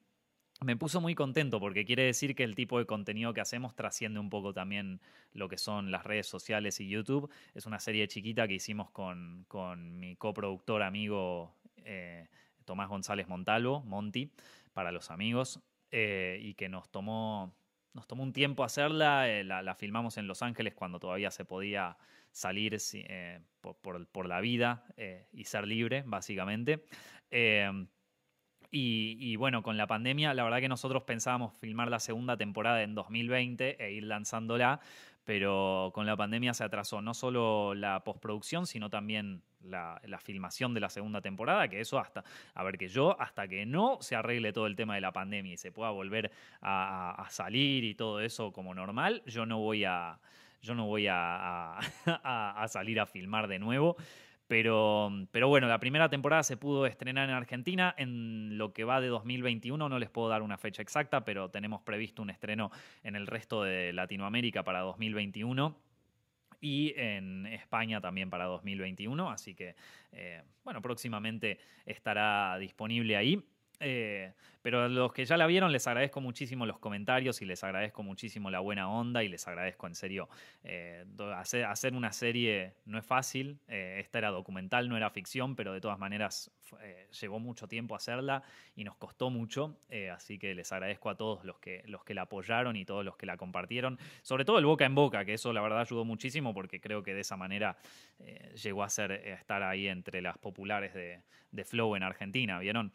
[0.65, 4.21] me puso muy contento porque quiere decir que el tipo de contenido que hacemos trasciende
[4.21, 5.01] un poco también
[5.33, 7.31] lo que son las redes sociales y YouTube.
[7.55, 11.55] Es una serie chiquita que hicimos con, con mi coproductor amigo
[11.85, 12.29] eh,
[12.65, 14.31] Tomás González Montalvo, Monty,
[14.73, 17.55] para los amigos, y que nos tomó,
[17.93, 21.97] nos tomó un tiempo hacerla, la, filmamos en Los Ángeles cuando todavía se podía
[22.33, 22.77] salir
[23.61, 24.85] por, la vida
[25.33, 26.85] y ser libre, básicamente.
[28.77, 32.97] Y, bueno, con la pandemia, la verdad que nosotros pensábamos filmar la segunda temporada en
[32.97, 34.81] 2020 e ir lanzándola,
[35.23, 40.81] pero con la pandemia se atrasó no solo la postproducción, sino también la, filmación de
[40.81, 42.25] la segunda temporada, que eso hasta,
[42.55, 45.55] a ver, que yo, hasta que no se arregle todo el tema de la pandemia
[45.55, 46.31] y se pueda volver
[46.63, 50.19] a, salir y todo eso como normal, yo no voy a,
[50.63, 53.97] yo no voy a salir a filmar de nuevo.
[54.47, 57.95] Pero, pero bueno, la primera temporada se pudo estrenar en Argentina.
[57.97, 61.83] En lo que va de 2021 no les puedo dar una fecha exacta, pero tenemos
[61.83, 62.71] previsto un estreno
[63.03, 65.77] en el resto de Latinoamérica para 2021
[66.61, 69.31] y en España también para 2021.
[69.31, 69.75] Así que,
[70.13, 73.43] eh, bueno, próximamente estará disponible ahí.
[73.81, 77.65] Eh, pero a los que ya la vieron les agradezco muchísimo los comentarios y les
[77.65, 80.29] agradezco muchísimo la buena onda y les agradezco en serio.
[80.63, 85.81] Eh, hacer, una serie no es fácil, esta era documental, no era ficción, pero de
[85.81, 86.53] todas maneras
[87.21, 88.43] llevó mucho tiempo hacerla
[88.75, 89.79] y nos costó mucho,
[90.13, 93.17] así que les agradezco a todos los que, los que la apoyaron y todos los
[93.17, 96.55] que la compartieron, sobre todo el boca en boca, que eso la verdad ayudó muchísimo
[96.55, 97.77] porque creo que de esa manera
[98.63, 101.23] llegó a, ser, estar ahí entre las populares de,
[101.55, 102.93] de Flow en Argentina, ¿vieron?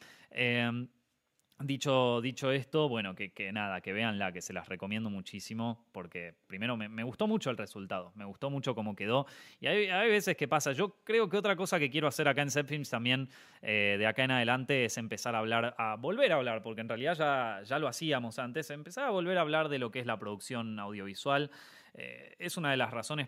[1.61, 6.77] Dicho, dicho esto, bueno, que, nada, que veanla, que se las recomiendo muchísimo, porque primero
[6.77, 9.25] me, gustó mucho el resultado, me gustó mucho cómo quedó.
[9.59, 10.71] Y hay, veces que pasa.
[10.71, 13.27] Yo creo que otra cosa que quiero hacer acá en Zepfilms también,
[13.61, 16.87] eh, de acá en adelante, es empezar a hablar, a volver a hablar, porque en
[16.87, 20.05] realidad ya, ya lo hacíamos antes, empezar a volver a hablar de lo que es
[20.05, 21.51] la producción audiovisual.
[21.93, 23.27] Eh, es una de las razones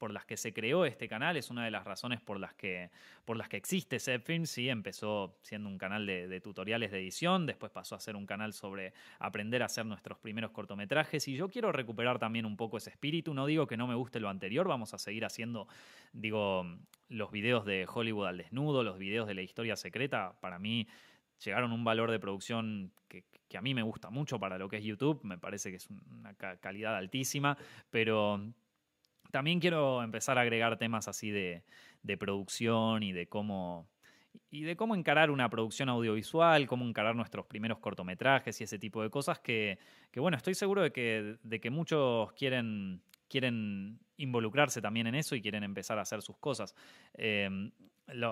[0.00, 2.90] por las que se creó este canal, es una de las razones por las que,
[3.26, 4.46] por las que existe Zepfilm.
[4.46, 8.54] Sí, empezó siendo un canal de, tutoriales de edición, después pasó a ser un canal
[8.54, 12.88] sobre aprender a hacer nuestros primeros cortometrajes y yo quiero recuperar también un poco ese
[12.88, 13.34] espíritu.
[13.34, 15.68] No digo que no me guste lo anterior, vamos a seguir haciendo,
[16.14, 16.64] digo,
[17.10, 20.88] los videos de Hollywood al desnudo, los videos de la historia secreta, para mí
[21.44, 24.70] llegaron a un valor de producción que, que, a mí me gusta mucho para lo
[24.70, 27.58] que es YouTube, me parece que es una calidad altísima,
[27.90, 28.40] pero
[29.30, 31.62] también quiero empezar a agregar temas así de,
[32.18, 33.88] producción y de cómo
[34.48, 39.02] y de cómo encarar una producción audiovisual, cómo encarar nuestros primeros cortometrajes y ese tipo
[39.02, 39.78] de cosas que,
[40.14, 45.42] bueno, estoy seguro de que, de que muchos quieren, quieren involucrarse también en eso y
[45.42, 46.76] quieren empezar a hacer sus cosas.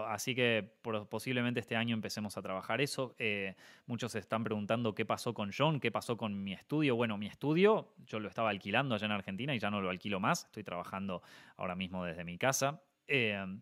[0.08, 0.70] Así que
[1.08, 3.14] posiblemente este año empecemos a trabajar eso.
[3.18, 3.54] Eh,
[3.86, 6.96] muchos se están preguntando qué pasó con John, qué pasó con mi estudio.
[6.96, 10.20] Bueno, mi estudio yo lo estaba alquilando allá en Argentina y ya no lo alquilo
[10.20, 10.44] más.
[10.44, 11.22] Estoy trabajando
[11.56, 12.82] ahora mismo desde mi casa.
[13.06, 13.60] Em,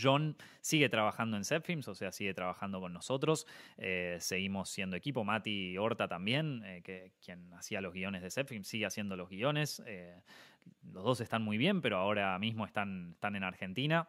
[0.00, 3.46] John sigue trabajando en Zepfilms, o sea, sigue trabajando con nosotros.
[3.76, 5.24] Eh, seguimos siendo equipo.
[5.24, 9.82] Mati Horta también, eh, que, quien hacía los guiones de Zepfilms, sigue haciendo los guiones.
[9.86, 10.22] Eh,
[10.92, 14.08] los dos están muy bien, pero ahora mismo están, están en Argentina.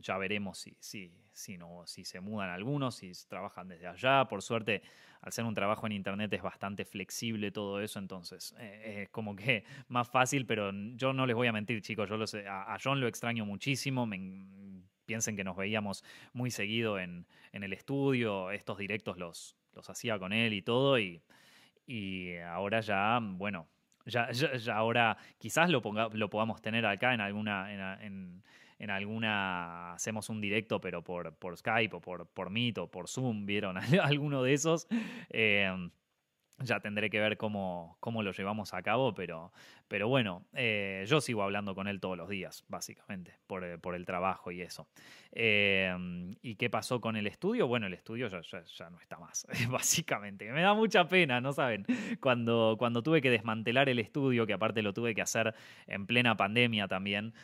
[0.00, 4.26] ya veremos si, si, si, no, si se mudan algunos, si trabajan desde allá.
[4.28, 4.82] Por suerte,
[5.20, 9.34] al ser un trabajo en internet es bastante flexible todo eso, entonces eh, es como
[9.34, 12.16] que más fácil, pero yo no les voy a mentir, chicos, yo
[12.48, 14.08] a, John lo extraño muchísimo,
[15.04, 20.32] piensen que nos veíamos muy seguido en, el estudio, estos directos los, los hacía con
[20.32, 21.22] él y todo, y,
[21.86, 23.66] y ahora ya, bueno,
[24.06, 28.42] ya, ya, ahora quizás lo, ponga, lo podamos tener acá en alguna, en,
[28.78, 33.08] en alguna, hacemos un directo, pero por, por Skype o por, por Meet o por
[33.08, 33.76] Zoom, ¿vieron?
[34.02, 34.86] Alguno de esos.
[35.30, 35.90] Em,
[36.58, 39.52] ya tendré que ver cómo, cómo, lo llevamos a cabo, pero,
[39.88, 43.94] pero bueno, eh, yo sigo hablando con él todos los días, básicamente, por, eh, por
[43.94, 44.88] el trabajo y eso.
[45.32, 47.66] Em, ¿Y qué pasó con el estudio?
[47.66, 50.50] Bueno, el estudio ya, ya, no está más, básicamente.
[50.50, 51.84] Me da mucha pena, ¿no saben?
[52.20, 55.54] Cuando, cuando tuve que desmantelar el estudio, que aparte lo tuve que hacer
[55.86, 57.34] en plena pandemia también,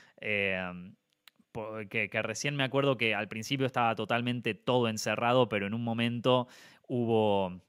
[1.91, 6.49] que, recién me acuerdo que al principio estaba totalmente todo encerrado, pero en un momento
[6.89, 7.61] hubo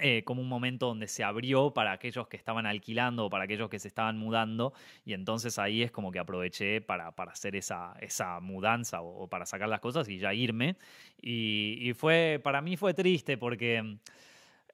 [0.00, 3.70] eh, como un momento donde se abrió para aquellos que estaban alquilando o para aquellos
[3.70, 4.72] que se estaban mudando
[5.04, 9.46] y entonces ahí es como que aproveché para, para hacer esa, esa mudanza o, para
[9.46, 10.76] sacar las cosas y ya irme.
[11.20, 13.98] Y, fue, para mí fue triste porque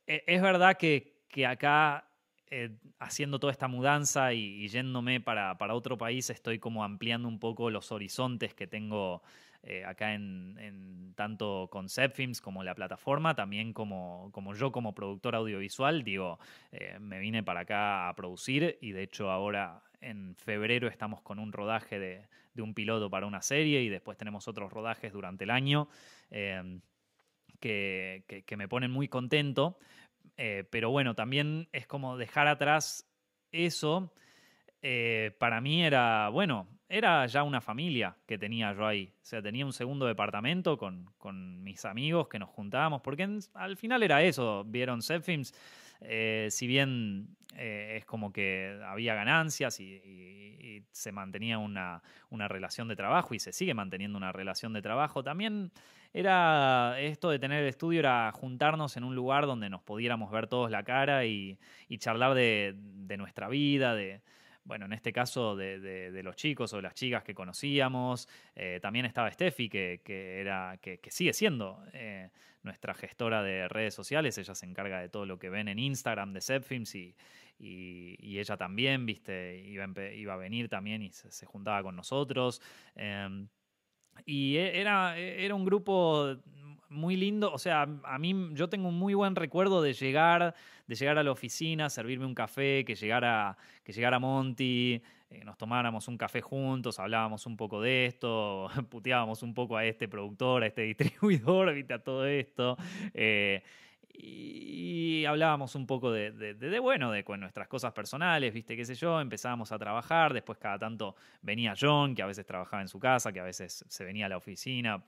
[0.07, 2.10] eh, es verdad que, que acá
[2.53, 7.71] eh, haciendo toda esta mudanza y, yéndome para, otro país, estoy como ampliando un poco
[7.71, 9.23] los horizontes que tengo
[9.63, 15.37] eh, acá en, tanto con Zepfilms como la plataforma, también como, como yo como productor
[15.37, 16.41] audiovisual, digo,
[16.73, 21.39] eh, me vine para acá a producir y de hecho ahora en febrero estamos con
[21.39, 22.27] un rodaje de,
[22.61, 25.89] un piloto para una serie y después tenemos otros rodajes durante el año.
[27.61, 29.79] que, que, me ponen muy contento.
[30.43, 33.07] Eh, pero bueno, también es como dejar atrás
[33.53, 34.11] eso.
[34.81, 39.13] Eh, para mí era, bueno, era ya una familia que tenía yo ahí.
[39.21, 43.77] O sea, tenía un segundo departamento con, con mis amigos que nos juntábamos, porque al
[43.77, 45.53] final era eso, vieron Zepfilms.
[46.01, 50.01] Eh, si bien eh, es como que había ganancias y,
[50.93, 55.23] se mantenía una, una, relación de trabajo y se sigue manteniendo una relación de trabajo,
[55.23, 55.73] también
[56.13, 60.47] era esto de tener el estudio, era juntarnos en un lugar donde nos pudiéramos ver
[60.47, 61.59] todos la cara y,
[61.99, 64.23] charlar de, de nuestra vida, de,
[64.65, 68.29] bueno, en este caso de, los chicos o las chicas que conocíamos.
[68.55, 70.01] Eh, también estaba Steffi, que,
[70.41, 72.31] era, que, sigue siendo eh,
[72.63, 74.37] nuestra gestora de redes sociales.
[74.39, 77.17] Ella se encarga de todo lo que ven en Instagram de Zepfilms y,
[77.59, 82.63] y, ella también, viste, iba, iba, a venir también y se, juntaba con nosotros.
[82.95, 83.49] Em,
[84.27, 86.37] y e, era, e, era un grupo
[86.91, 87.53] muy lindo.
[87.53, 90.55] O sea, a mí yo tengo un muy buen recuerdo de llegar,
[90.87, 95.57] de llegar a la oficina, servirme un café, que llegara, que llegara Monty, eh, nos
[95.57, 100.65] tomáramos un café juntos, hablábamos un poco de esto, puteábamos un poco a este productor,
[100.65, 102.77] a este distribuidor, a todo esto.
[103.15, 103.63] Eh,
[104.23, 109.21] y hablábamos un poco de, de, bueno, de nuestras cosas personales, viste, qué sé yo,
[109.21, 113.33] empezábamos a trabajar, después cada tanto venía John, que a veces trabajaba en su casa,
[113.33, 115.05] que a veces se venía a la oficina,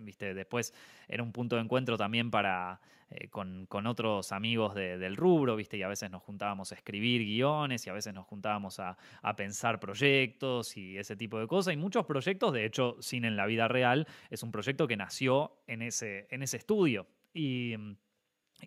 [0.00, 0.34] ¿viste?
[0.34, 0.72] Después
[1.08, 5.76] era un punto de encuentro también para, eh, con, otros amigos del rubro, ¿viste?
[5.76, 8.96] Y a veces nos juntábamos a escribir guiones y a veces nos juntábamos a,
[9.36, 11.74] pensar proyectos y ese tipo de cosas.
[11.74, 15.58] Y muchos proyectos, de hecho, sin en la vida real, es un proyecto que nació
[15.66, 17.06] en ese, en ese estudio.
[17.34, 17.74] Y,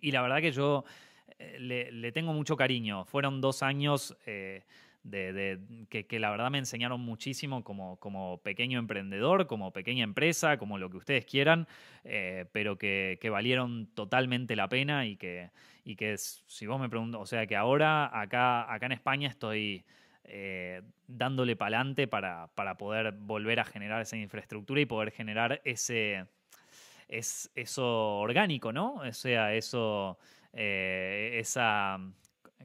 [0.02, 0.84] la verdad que yo
[1.38, 3.04] eh, le, tengo mucho cariño.
[3.04, 4.16] Fueron dos años...
[4.26, 4.62] Eh,
[5.02, 10.76] de, que, la verdad me enseñaron muchísimo como, como pequeño emprendedor, como pequeña empresa, como
[10.76, 11.66] lo que ustedes quieran,
[12.04, 15.52] eh, pero que, valieron totalmente la pena y que,
[15.84, 19.84] y que si vos me preguntas, o sea que ahora acá, acá en España estoy...
[21.08, 26.24] Dándole pa'lante para, para poder volver a generar esa infraestructura y poder generar ese,
[27.10, 28.94] es, eso orgánico, ¿no?
[28.94, 30.18] O sea, eso,
[30.52, 31.98] eh, esa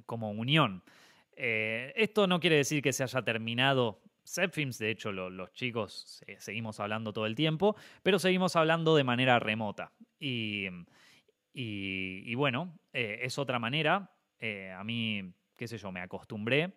[0.06, 0.84] como unión.
[1.36, 6.80] Eh, esto no quiere decir que se haya terminado Zepfilms, de hecho los chicos seguimos
[6.80, 9.92] hablando todo el tiempo, pero seguimos hablando de manera remota.
[10.20, 10.68] Y,
[11.54, 14.12] y, bueno, eh, es otra manera.
[14.78, 16.76] A mí, qué sé yo, me acostumbré,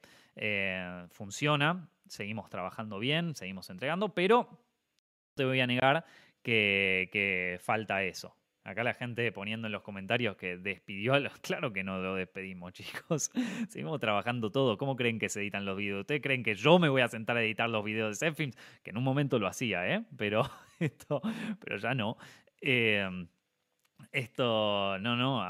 [1.11, 4.49] funciona, seguimos trabajando bien, seguimos entregando, pero
[5.35, 6.05] te voy a negar
[6.43, 8.39] que falta eso.
[8.69, 11.33] Acá la gente poniendo en los comentarios que despidió a los.
[11.41, 13.31] Claro que no lo despedimos, chicos.
[13.69, 14.77] Seguimos trabajando todo.
[14.77, 16.01] ¿Cómo creen que se editan los videos?
[16.01, 18.57] ¿Ustedes creen que yo me voy a sentar a editar los videos de Zepfilms?
[18.83, 20.05] Que en un momento lo hacía, ¿eh?
[20.19, 20.43] Pero
[20.81, 21.23] esto.
[21.61, 22.19] Pero ya no.
[22.61, 23.09] Eh,
[24.13, 25.45] esto, no, no,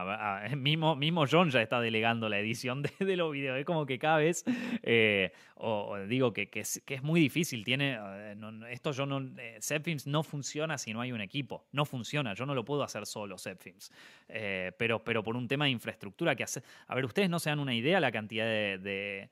[0.57, 3.59] mismo, mismo John ya está delegando la edición de, los videos.
[3.59, 4.45] Es como que cada vez,
[4.83, 7.65] eh, o, digo que, que, es, muy difícil.
[7.65, 8.37] Tiene, eh,
[8.71, 9.59] esto yo no, eh,
[10.07, 11.67] no funciona si no hay un equipo.
[11.73, 13.93] No funciona, yo no lo puedo hacer solo, Zepfilms.
[14.27, 16.63] pero, pero por un tema de infraestructura que hace.
[16.89, 19.29] A ver, ustedes no se dan una idea la cantidad de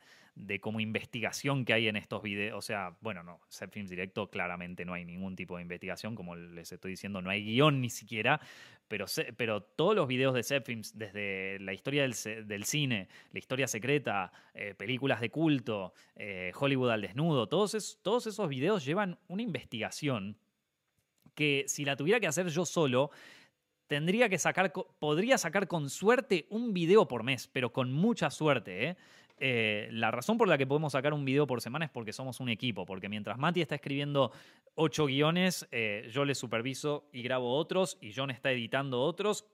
[0.60, 2.58] como investigación que hay en estos videos.
[2.58, 6.72] O sea, bueno, no, Films Directo claramente no hay ningún tipo de investigación, como les
[6.72, 8.40] estoy diciendo, no hay guion ni siquiera,
[8.88, 14.32] pero, pero todos los videos de Films, desde la historia del, cine, la historia secreta,
[14.54, 20.36] eh, películas de culto, eh, Hollywood al desnudo, todos, todos esos videos llevan una investigación
[21.34, 23.10] que si la tuviera que hacer yo solo,
[23.86, 28.88] tendría que sacar, podría sacar con suerte un video por mes, pero con mucha suerte,
[28.88, 28.96] ¿eh?
[29.38, 32.40] Eh, la razón por la que podemos sacar un video por semana es porque somos
[32.40, 34.32] un equipo, porque mientras Mati está escribiendo
[34.74, 39.46] ocho guiones, eh, yo le superviso y grabo otros, y John está editando otros,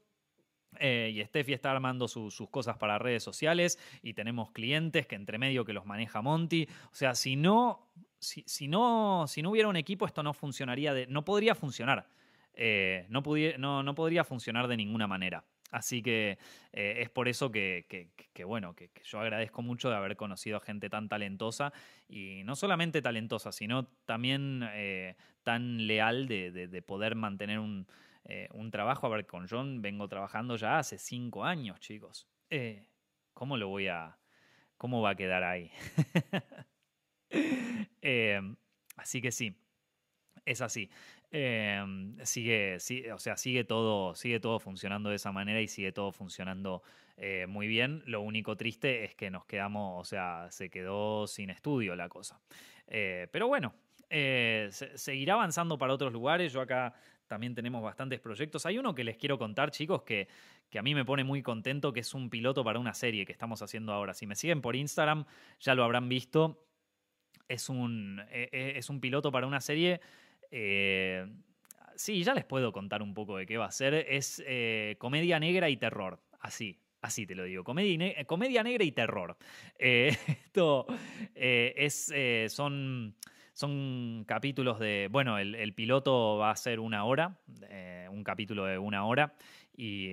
[0.78, 5.36] eh, y Steffi está armando sus cosas para redes sociales y tenemos clientes que entre
[5.36, 6.66] medio que los maneja Monty.
[6.90, 11.06] O sea, si no, si, no, si no hubiera un equipo, esto no funcionaría, de,
[11.08, 12.06] no podría funcionar.
[13.08, 15.44] no, no podría funcionar de ninguna manera.
[15.72, 16.38] Así que
[16.74, 17.86] eh, es por eso que,
[18.44, 21.72] bueno, que, yo agradezco mucho de haber conocido a gente tan talentosa
[22.08, 27.58] y no solamente talentosa, sino también eh, tan leal de, poder mantener
[28.26, 29.06] eh, un, trabajo.
[29.06, 32.28] A ver, con John vengo trabajando ya hace cinco años, chicos.
[33.32, 34.18] ¿Cómo lo voy a...
[34.76, 35.70] ¿Cómo va a quedar ahí?
[38.96, 39.56] así que sí,
[40.44, 40.90] es así.
[41.34, 42.76] Em, sigue,
[43.10, 46.82] o sea, sigue todo, sigue todo funcionando de esa manera y sigue todo funcionando
[47.16, 48.02] eh, muy bien.
[48.04, 52.38] Lo único triste es que nos quedamos, o sea, se quedó sin estudio la cosa.
[52.86, 53.72] Eh, pero bueno,
[54.10, 56.52] eh, seguirá avanzando para otros lugares.
[56.52, 56.92] Yo acá
[57.26, 58.66] también tenemos bastantes proyectos.
[58.66, 60.28] Hay uno que les quiero contar, chicos, que,
[60.68, 63.32] que a mí me pone muy contento, que es un piloto para una serie que
[63.32, 64.12] estamos haciendo ahora.
[64.12, 65.24] Si me siguen por Instagram,
[65.60, 66.66] ya lo habrán visto.
[67.48, 70.02] Es un, e, e, es un piloto para una serie.
[70.52, 71.26] Eh,
[71.96, 73.94] sí, ya les puedo contar un poco de qué va a ser.
[73.94, 76.20] Es eh, comedia negra y terror.
[76.40, 79.36] Así, Así te lo digo, comedia, comedia negra y terror.
[79.76, 80.86] Eh, esto
[81.34, 82.12] es,
[82.46, 83.16] son,
[83.54, 87.40] son capítulos de, bueno, el, piloto va a ser una hora,
[88.08, 89.34] un capítulo de una hora,
[89.76, 90.12] y,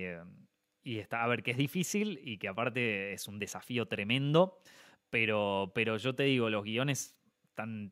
[0.82, 4.58] y, está, a ver, que es difícil y que aparte es un desafío tremendo,
[5.10, 7.19] pero, pero yo te digo, los guiones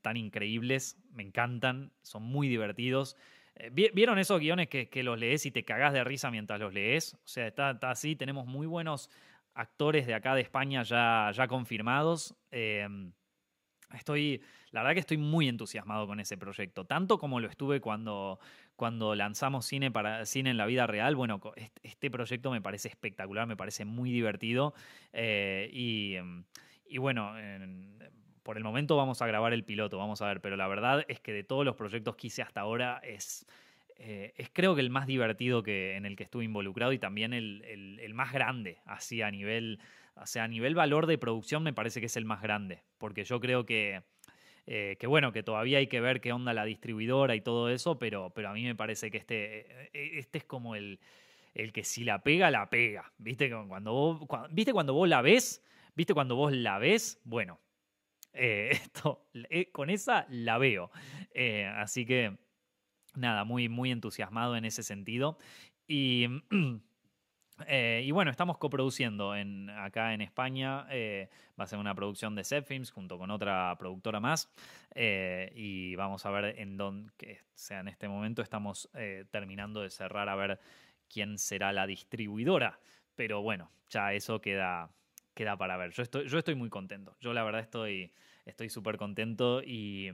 [0.03, 3.17] tan, increíbles, me encantan, son muy divertidos.
[3.57, 7.15] Eh, ¿Vieron esos guiones que, los lees y te cagás de risa mientras los lees?
[7.15, 9.11] O sea, está, así, tenemos muy buenos
[9.55, 12.35] actores de acá de España ya, ya confirmados.
[12.51, 13.13] Em,
[13.95, 18.39] estoy, la verdad que estoy muy entusiasmado con ese proyecto, tanto como lo estuve cuando,
[18.77, 21.17] cuando lanzamos cine, para, cine en la vida real.
[21.17, 21.41] Bueno,
[21.83, 24.75] este proyecto me parece espectacular, me parece muy divertido
[25.13, 26.17] eh, y,
[26.87, 27.35] y, bueno,
[28.49, 31.21] por el momento vamos a grabar el piloto, vamos a ver, pero la verdad es
[31.21, 33.45] que de todos los proyectos que hice hasta ahora es,
[33.97, 37.35] eh, es creo que el más divertido que, en el que estuve involucrado y también
[37.35, 39.81] el, más grande, así a nivel,
[40.15, 43.23] o sea, a nivel valor de producción me parece que es el más grande, porque
[43.25, 44.01] yo creo que,
[44.67, 47.99] eh, que bueno, que todavía hay que ver qué onda la distribuidora y todo eso,
[47.99, 51.01] pero, pero a mí me parece que este, eh, este es como el,
[51.53, 53.51] el que si la pega, la pega, ¿viste?
[53.51, 55.63] Cuando vos, ¿Viste cuando vos la ves?
[55.95, 57.21] ¿Viste cuando vos la ves?
[57.25, 57.61] Bueno,
[58.33, 60.91] eh, esto, eh, con esa la veo.
[61.33, 62.39] Eh, así que,
[63.15, 65.39] nada, muy, muy entusiasmado en ese sentido.
[65.87, 66.27] Y,
[67.69, 70.87] y bueno, estamos coproduciendo en, acá en España.
[71.59, 74.51] va a ser una producción de Set Films junto con otra productora más.
[74.95, 78.89] y vamos a ver en dónde, o sea, en este momento estamos
[79.31, 80.61] terminando de cerrar a ver
[81.09, 82.79] quién será la distribuidora.
[83.17, 84.91] Pero bueno, ya eso queda,
[85.39, 85.93] queda para ver.
[85.93, 87.17] Yo estoy, yo estoy muy contento.
[87.21, 88.13] Yo la verdad estoy
[88.45, 90.11] estoy súper contento y,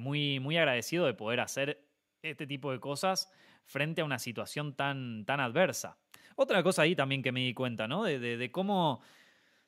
[0.00, 1.86] muy, muy agradecido de poder hacer
[2.22, 3.30] este tipo de cosas
[3.64, 5.98] frente a una situación tan, tan adversa.
[6.34, 8.04] Otra cosa ahí también que me di cuenta, ¿no?
[8.04, 9.02] De, cómo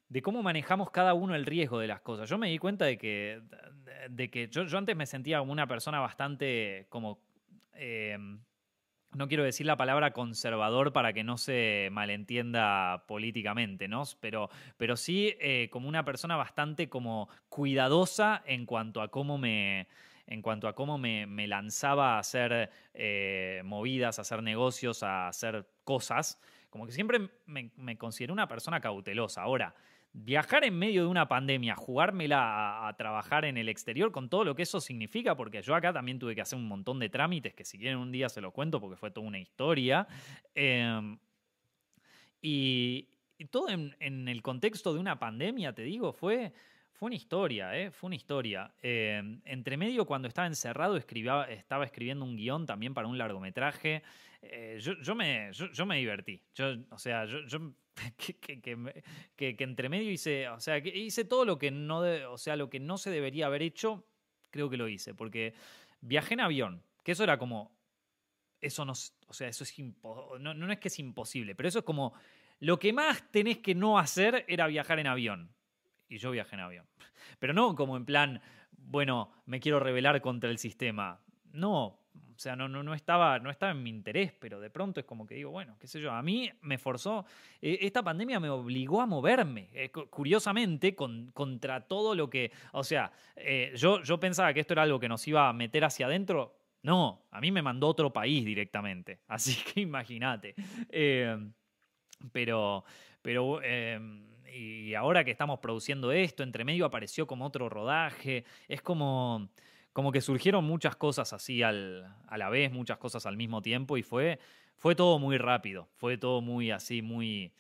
[0.08, 2.28] de cómo manejamos cada uno el riesgo de las cosas.
[2.28, 3.42] Yo me di cuenta de que,
[4.11, 7.20] de que yo, yo antes me sentía como una persona bastante como
[7.74, 8.18] eh,
[9.14, 14.05] no quiero decir la palabra conservador para que no se malentienda políticamente, ¿no?
[14.21, 19.88] Pero, pero sí eh, como una persona bastante como cuidadosa en cuanto a cómo me,
[20.27, 25.66] en cuanto a cómo me, lanzaba a hacer eh, movidas, a hacer negocios, a hacer
[25.85, 26.38] cosas.
[26.68, 29.42] Como que siempre me, me considero una persona cautelosa.
[29.42, 29.75] Ahora,
[30.12, 34.55] viajar en medio de una pandemia, jugármela a, trabajar en el exterior con todo lo
[34.55, 37.64] que eso significa, porque yo acá también tuve que hacer un montón de trámites que
[37.64, 40.07] si quieren un día se lo cuento porque fue toda una historia.
[40.55, 41.18] Em,
[42.40, 43.09] y,
[43.51, 46.53] todo en, el contexto de una pandemia, te digo, fue,
[46.92, 47.90] fue una historia, ¿eh?
[47.92, 48.73] Fue una historia.
[48.83, 54.03] Em, entre medio, cuando estaba encerrado, estaba escribiendo un guion también para un largometraje.
[54.42, 56.42] Eh, yo, me, yo, me divertí.
[56.55, 57.75] Yo, o sea, yo
[59.37, 62.80] que, entre medio hice, o sea, hice todo lo que no, o sea, lo que
[62.80, 64.06] no se debería haber hecho,
[64.50, 65.54] creo que lo hice, porque
[66.00, 67.76] viajé en avión, que eso era como,
[68.61, 69.74] eso no, o sea, eso es
[70.40, 72.14] no, no es que es imposible, pero eso es como,
[72.61, 75.50] lo que más tenés que no hacer era viajar en avión.
[76.08, 76.87] Y yo viajé en avión.
[77.38, 78.40] Pero no como en plan,
[78.72, 81.20] bueno, me quiero rebelar contra el sistema.
[81.52, 82.00] No,
[82.38, 85.07] o sea, no, no, no, estaba, no estaba en mi interés, pero de pronto es
[85.07, 87.24] como que digo, bueno, qué sé yo, a mí me forzó,
[87.61, 92.85] eh, esta pandemia me obligó a moverme, eh, curiosamente, con, contra todo lo que, o
[92.85, 96.07] sea, eh, yo, yo pensaba que esto era algo que nos iba a meter hacia
[96.07, 100.54] adentro, no, a mí me mandó otro país directamente, así que imagínate.
[102.33, 102.85] pero,
[103.20, 103.61] pero
[104.52, 109.50] y ahora que estamos produciendo esto, entre medio apareció como otro rodaje, es como
[109.92, 113.96] como que surgieron muchas cosas así al, a la vez, muchas cosas al mismo tiempo
[113.96, 114.38] y fue,
[114.77, 117.53] fue todo muy rápido, fue todo muy así, muy,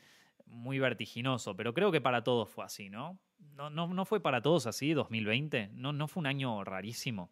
[0.46, 3.18] muy vertiginoso, pero creo que para todos fue así, ¿no?
[3.54, 7.30] No, no, no fue para todos así 2020, no, no fue un año rarísimo.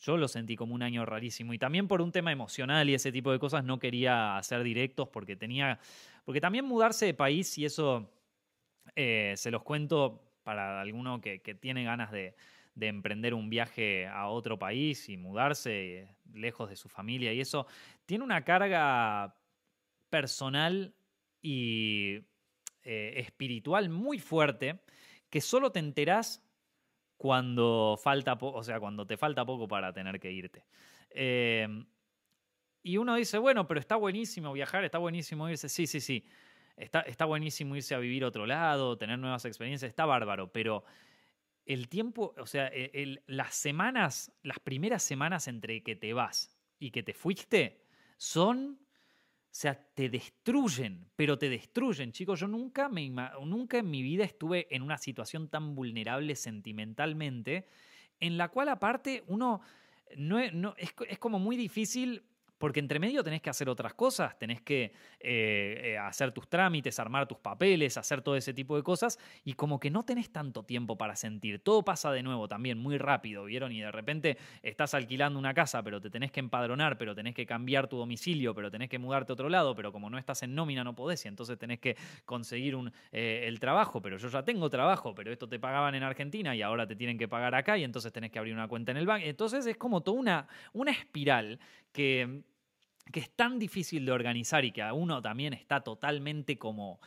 [0.00, 3.12] Yo lo sentí como un año rarísimo y también por un tema emocional y ese
[3.12, 5.78] tipo de cosas no quería hacer directos porque tenía,
[6.24, 8.10] porque también mudarse de país y eso
[8.96, 12.34] eh, se los cuento para alguno que tiene ganas de,
[12.74, 17.66] de emprender un viaje a otro país y mudarse lejos de su familia y eso,
[18.06, 19.36] tiene una carga
[20.10, 20.94] personal
[21.42, 22.20] y
[22.82, 24.80] eh, espiritual muy fuerte
[25.30, 26.42] que solo te enterás
[27.16, 30.66] cuando falta o sea, cuando te falta poco para tener que irte.
[31.10, 31.68] Eh,
[32.82, 35.68] Y uno dice, bueno, pero está buenísimo viajar, está buenísimo irse.
[35.68, 36.26] Sí, sí, sí.
[36.76, 40.84] Está, está buenísimo irse a vivir a otro lado, tener nuevas experiencias, está bárbaro, pero
[41.66, 46.90] el tiempo, o sea, e, las semanas, las primeras semanas entre que te vas y
[46.90, 47.84] que te fuiste,
[48.16, 52.40] son, o sea, te destruyen, pero te destruyen, chicos.
[52.40, 53.08] Yo nunca, me,
[53.44, 57.66] nunca en mi vida estuve en una situación tan vulnerable sentimentalmente,
[58.20, 59.60] en la cual aparte uno,
[60.16, 62.22] no, es, es como muy difícil
[62.58, 66.98] porque entre medio tenés que hacer otras cosas, tenés que eh, eh, hacer tus trámites,
[66.98, 70.62] armar tus papeles, hacer todo ese tipo de cosas, y como que no tenés tanto
[70.62, 71.60] tiempo para sentir.
[71.60, 73.72] Todo pasa de nuevo también muy rápido, ¿vieron?
[73.72, 77.46] Y de repente estás alquilando una casa, pero te tenés que empadronar, pero tenés que
[77.46, 80.54] cambiar tu domicilio, pero tenés que mudarte a otro lado, pero como no estás en
[80.54, 84.42] nómina no podés, y entonces tenés que conseguir un, eh, el trabajo, pero yo ya
[84.42, 87.76] tengo trabajo, pero esto te pagaban en Argentina y ahora te tienen que pagar acá,
[87.78, 89.26] y entonces tenés que abrir una cuenta en el banco.
[89.26, 91.58] Entonces es como toda una, una espiral
[91.94, 97.00] que es tan difícil de organizar y que a uno también está totalmente como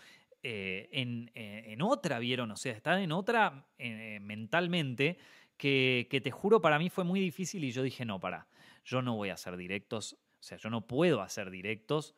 [0.43, 2.51] eh, eh, en, otra, ¿vieron?
[2.51, 5.17] O sea, está en otra eh, mentalmente
[5.57, 8.47] que, que, te juro para mí fue muy difícil y yo dije, no, para,
[8.85, 12.15] yo no voy a hacer directos, o sea, yo no puedo hacer directos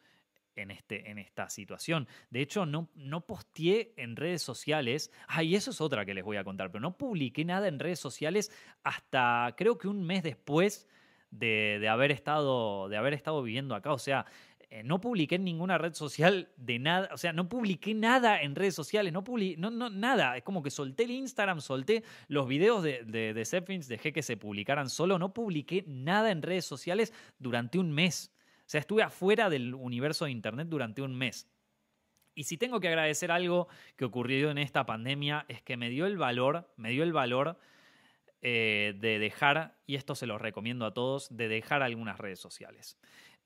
[0.55, 2.07] en, este, en esta situación.
[2.29, 6.23] De hecho, no, no posteé en redes sociales, ah, y eso es otra que les
[6.23, 8.51] voy a contar, pero no publiqué nada en redes sociales
[8.83, 10.87] hasta creo que un mes después
[11.31, 13.93] de, haber, estado, de haber estado viviendo acá.
[13.93, 14.25] O sea,
[14.69, 18.55] eh, no publiqué en ninguna red social de nada, o sea, no publiqué nada en
[18.55, 19.23] redes sociales, no
[19.57, 20.37] no, no, nada.
[20.37, 24.37] Es como que solté el Instagram, solté los videos de, de, de dejé que se
[24.37, 28.31] publicaran solo, no publiqué nada en redes sociales durante un mes.
[28.59, 31.47] O sea, estuve afuera del universo de Internet durante un mes.
[32.35, 36.05] Y si tengo que agradecer algo que ocurrió en esta pandemia, es que me dio
[36.05, 37.57] el valor, me dio el valor
[38.41, 42.97] eh, de dejar, y esto se los recomiendo a todos, de dejar algunas redes sociales.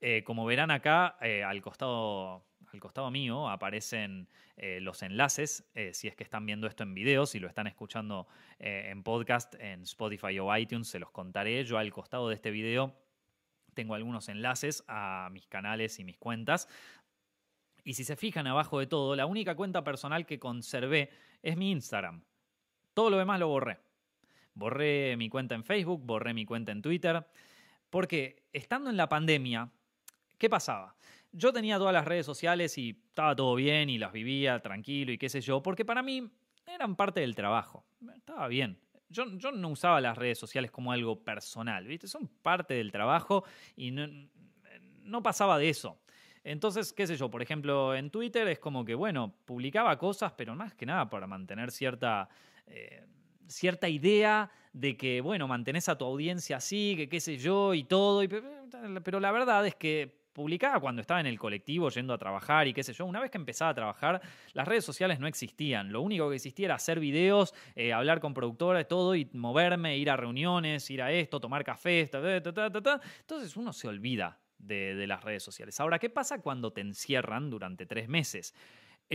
[0.01, 6.15] Eh, como verán acá, eh, al, costado, al costado mío aparecen los enlaces, si es
[6.15, 8.27] que están viendo esto en video, si lo están escuchando
[8.59, 11.63] en podcast, en Spotify o iTunes, se los contaré.
[11.63, 12.95] Yo al costado de este video
[13.73, 16.67] tengo algunos enlaces a mis canales y mis cuentas.
[17.83, 21.09] Y si se fijan abajo de todo, la única cuenta personal que conservé
[21.41, 22.23] es mi Instagram.
[22.93, 23.79] Todo lo demás lo borré.
[24.53, 27.25] Borré mi cuenta en Facebook, borré mi cuenta en Twitter,
[27.89, 29.71] porque estando en la pandemia,
[30.37, 30.95] ¿qué pasaba?
[31.31, 35.17] Yo tenía todas las redes sociales y estaba todo bien y las vivía tranquilo y
[35.17, 36.29] qué sé yo, porque para mí
[36.67, 37.85] eran parte del trabajo.
[38.15, 38.79] Estaba bien.
[39.09, 42.07] Yo, yo no usaba las redes sociales como algo personal, ¿viste?
[42.07, 43.43] Son parte del trabajo
[43.75, 45.99] y no, pasaba de eso.
[46.43, 50.55] Entonces, qué sé yo, por ejemplo, en Twitter es como que, bueno, publicaba cosas, pero
[50.55, 52.27] más que nada para mantener cierta...
[52.65, 53.05] Eh,
[53.47, 57.83] cierta idea de que, bueno, mantenés a tu audiencia así, que qué sé yo y
[57.83, 58.21] todo,
[59.03, 62.73] pero la verdad es que publicaba cuando estaba en el colectivo yendo a trabajar y
[62.73, 63.05] qué sé yo.
[63.05, 64.21] Una vez que empezaba a trabajar,
[64.53, 65.91] las redes sociales no existían.
[65.91, 70.09] Lo único que existía era hacer videos, eh, hablar con productores, todo y moverme, ir
[70.09, 72.09] a reuniones, ir a esto, tomar café.
[72.11, 75.79] Entonces uno se olvida de, de las redes sociales.
[75.79, 78.55] Ahora, ¿qué pasa cuando te encierran durante tres meses?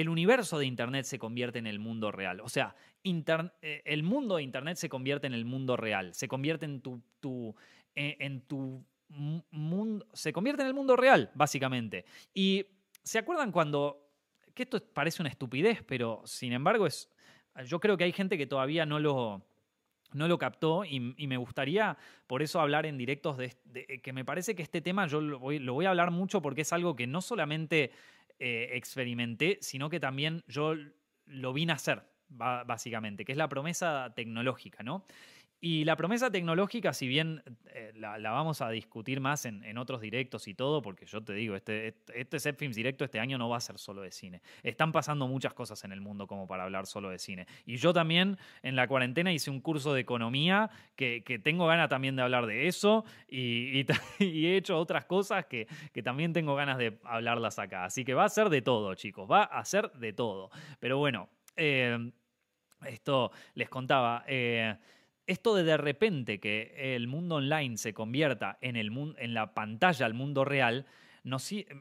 [0.01, 2.41] El universo de Internet se convierte en el mundo real.
[2.41, 6.67] O sea, eh, el mundo de Internet se convierte en el mundo real, se convierte
[6.67, 7.57] en tu,
[7.97, 8.41] eh,
[9.09, 12.05] mundo, se convierte en el mundo real, básicamente.
[12.33, 12.65] Y
[13.03, 14.09] ¿se acuerdan cuando,
[14.55, 17.11] que esto parece una estupidez, pero sin embargo es,
[17.65, 19.43] yo creo que hay gente que todavía no lo,
[20.13, 21.97] no lo captó y, me gustaría
[22.27, 25.87] por eso hablar en directos de, que me parece que este tema yo lo voy,
[25.87, 27.91] a hablar mucho porque es algo que no solamente
[28.39, 30.75] eh, experimenté, sino que también yo
[31.27, 35.05] lo vine a hacer, básicamente, que es la promesa tecnológica, ¿no?
[35.61, 40.47] Y la promesa tecnológica, si bien eh, la, vamos a discutir más en, otros directos
[40.47, 43.61] y todo, porque yo te digo, este, este, este directo este año no va a
[43.61, 44.41] ser solo de cine.
[44.63, 47.47] Están pasando muchas cosas en el mundo como para hablar solo de cine.
[47.67, 52.15] Y yo también en la cuarentena hice un curso de economía que, tengo ganas también
[52.15, 53.85] de hablar de eso y,
[54.21, 55.67] he hecho otras cosas que,
[56.05, 57.85] también tengo ganas de hablarlas acá.
[57.85, 60.51] Así que va a ser de todo, chicos, va a ser de todo.
[60.79, 62.13] Pero bueno, eh,
[62.87, 64.25] esto les contaba.
[64.29, 64.77] Eh,
[65.29, 70.07] esto de de repente que el mundo online se convierta en, el en la pantalla
[70.07, 70.87] al mundo real,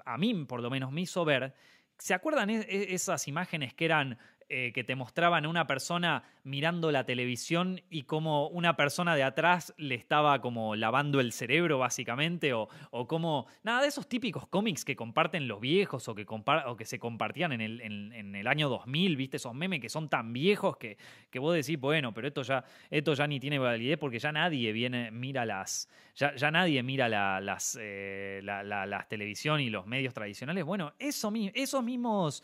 [0.06, 1.54] a mí por lo menos me hizo ver,
[1.98, 4.18] ¿se acuerdan e-, e-, esas imágenes que eran
[4.50, 9.24] eh, que te mostraban a una persona mirando la televisión y como una persona de
[9.24, 14.48] atrás le estaba como lavando el cerebro básicamente o, o como nada de esos típicos
[14.48, 18.48] cómics que comparten los viejos o que, o que se compartían en el, en, el,
[18.48, 20.98] año 2000, viste esos memes que son tan viejos que,
[21.30, 24.72] que vos decís, bueno, pero esto ya, esto ya ni tiene validez porque ya nadie
[24.72, 29.86] viene, mira las, ya, ya nadie mira la, las, eh, la, la, televisión y los
[29.86, 30.64] medios tradicionales.
[30.64, 32.44] Bueno, eso, esos mismos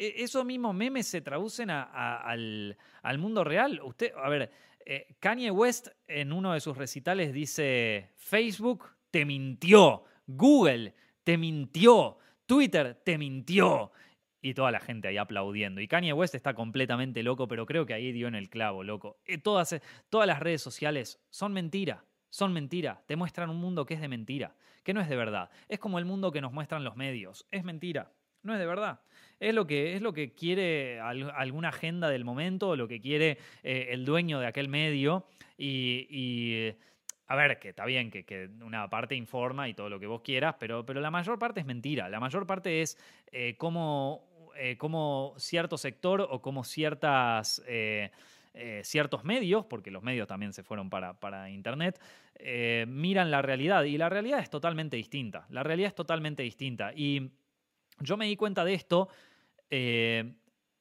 [0.00, 2.76] esos mismos memes se traducen al,
[3.18, 3.80] mundo real.
[3.82, 4.50] Usted, a ver,
[4.86, 12.18] eh, Kanye West en uno de sus recitales dice, Facebook te mintió, Google te mintió,
[12.46, 13.92] Twitter te mintió.
[14.42, 15.82] Y toda la gente ahí aplaudiendo.
[15.82, 19.20] Y Kanye West está completamente loco, pero creo que ahí dio en el clavo, loco.
[19.26, 19.78] Eh, todas,
[20.08, 22.06] todas las redes sociales son mentira.
[22.30, 23.02] Son mentira.
[23.06, 25.50] Te muestran un mundo que es de mentira, que no es de verdad.
[25.68, 27.46] Es como el mundo que nos muestran los medios.
[27.50, 28.12] Es mentira.
[28.42, 29.00] No es de verdad.
[29.38, 33.88] Es lo que, es lo que quiere alguna agenda del momento, lo que quiere eh,
[33.90, 35.26] el dueño de aquel medio.
[35.56, 36.68] Y,
[37.26, 40.56] a ver, que está bien que, una parte informa y todo lo que vos quieras,
[40.58, 42.08] pero, pero la mayor parte es mentira.
[42.08, 42.98] La mayor parte es
[43.32, 44.76] eh, cómo, eh,
[45.36, 47.62] cierto sector o como ciertas...
[48.82, 52.00] ciertos medios, porque los medios también se fueron para, para Internet,
[52.88, 55.46] miran la realidad y la realidad es totalmente distinta.
[55.50, 56.92] La realidad es totalmente distinta.
[56.94, 57.30] Y
[58.00, 59.08] yo me di cuenta de esto
[59.70, 60.34] eh,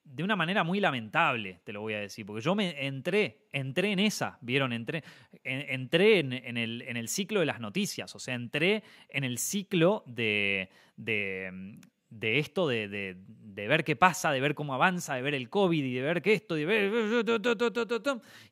[0.03, 3.91] de una manera muy lamentable, te lo voy a decir, porque yo me entré, entré
[3.91, 4.73] en esa, ¿vieron?
[4.73, 5.03] Entré,
[5.43, 10.03] entré en, el, en, el, ciclo de las noticias, o sea, entré en el ciclo
[10.07, 13.15] de, de, esto, de,
[13.55, 16.33] ver qué pasa, de ver cómo avanza, de ver el COVID y de ver qué
[16.33, 16.91] esto, de ver...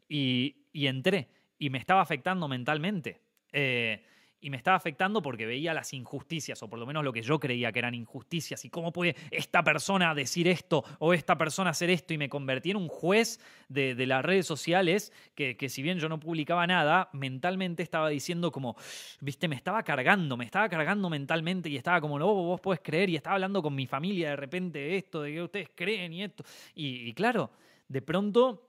[0.07, 3.19] Y, y entré, y me estaba afectando mentalmente.
[3.51, 4.03] Eh,
[4.39, 7.39] y me estaba afectando porque veía las injusticias, o por lo menos lo que yo
[7.39, 11.89] creía que eran injusticias, y cómo puede esta persona decir esto o esta persona hacer
[11.89, 15.99] esto, y me convertí en un juez de, las redes sociales que, que, si bien
[15.99, 18.75] yo no publicaba nada, mentalmente estaba diciendo como,
[19.21, 23.09] viste, me estaba cargando, me estaba cargando mentalmente y estaba como, no, vos podés creer,
[23.09, 26.23] y estaba hablando con mi familia de repente de esto, de que ustedes creen y
[26.23, 26.43] esto,
[26.75, 27.51] y claro,
[27.87, 28.67] de pronto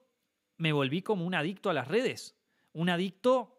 [0.57, 2.35] me volví como un adicto a las redes,
[2.73, 3.58] un adicto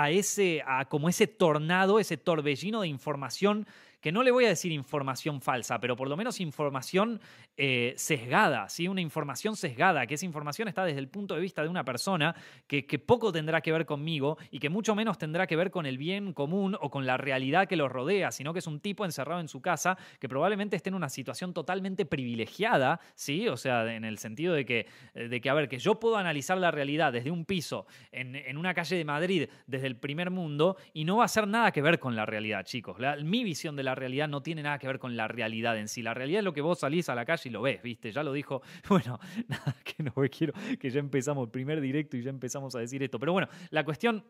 [0.00, 3.66] a ese, a como ese tornado, ese torbellino de información
[4.00, 7.20] que no le voy a decir información falsa, pero por lo menos información
[7.56, 8.88] eh, sesgada, ¿sí?
[8.88, 12.34] una información sesgada, que esa información está desde el punto de vista de una persona
[12.66, 15.98] que, poco tendrá que ver conmigo y que mucho menos tendrá que ver con el
[15.98, 19.40] bien común o con la realidad que lo rodea, sino que es un tipo encerrado
[19.40, 23.48] en su casa que probablemente esté en una situación totalmente privilegiada, ¿sí?
[23.48, 26.58] o sea, en el sentido de que, de que a ver, que yo puedo analizar
[26.58, 30.76] la realidad desde un piso en, en una calle de Madrid, desde el primer mundo,
[30.92, 32.96] y no va a ser nada que ver con la realidad, chicos.
[33.22, 36.02] mi visión de la realidad no tiene nada que ver con la realidad en sí.
[36.02, 38.12] La realidad es lo que vos salís a la calle y lo ves, ¿viste?
[38.12, 38.62] Ya lo dijo.
[38.88, 42.80] Bueno, nada, que no quiero que ya empezamos el primer directo y ya empezamos a
[42.80, 43.18] decir esto.
[43.18, 44.24] Pero bueno, la cuestión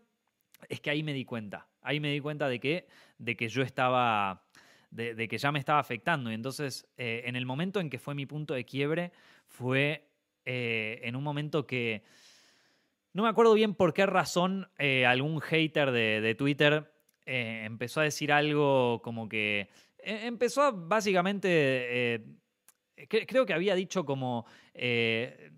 [0.68, 1.68] es que ahí me di cuenta.
[1.82, 2.86] Ahí me di cuenta de que,
[3.18, 4.44] de que yo estaba.
[4.90, 6.30] De, que ya me estaba afectando.
[6.30, 9.12] Y entonces, eh, en el momento en que fue mi punto de quiebre,
[9.46, 10.08] fue
[10.44, 12.02] eh, en un momento que.
[13.12, 16.92] No me acuerdo bien por qué razón eh, algún hater de Twitter
[17.32, 19.68] eh, empezó a decir algo como que...
[19.98, 21.48] Eh, empezó básicamente...
[21.48, 22.24] Eh,
[23.06, 24.46] creo que había dicho como...
[24.74, 25.52] Eh,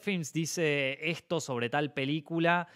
[0.00, 2.68] Films dice esto sobre tal película,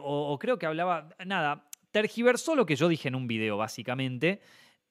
[0.00, 4.40] o, creo que hablaba, nada, tergiversó lo que yo dije en un video, básicamente,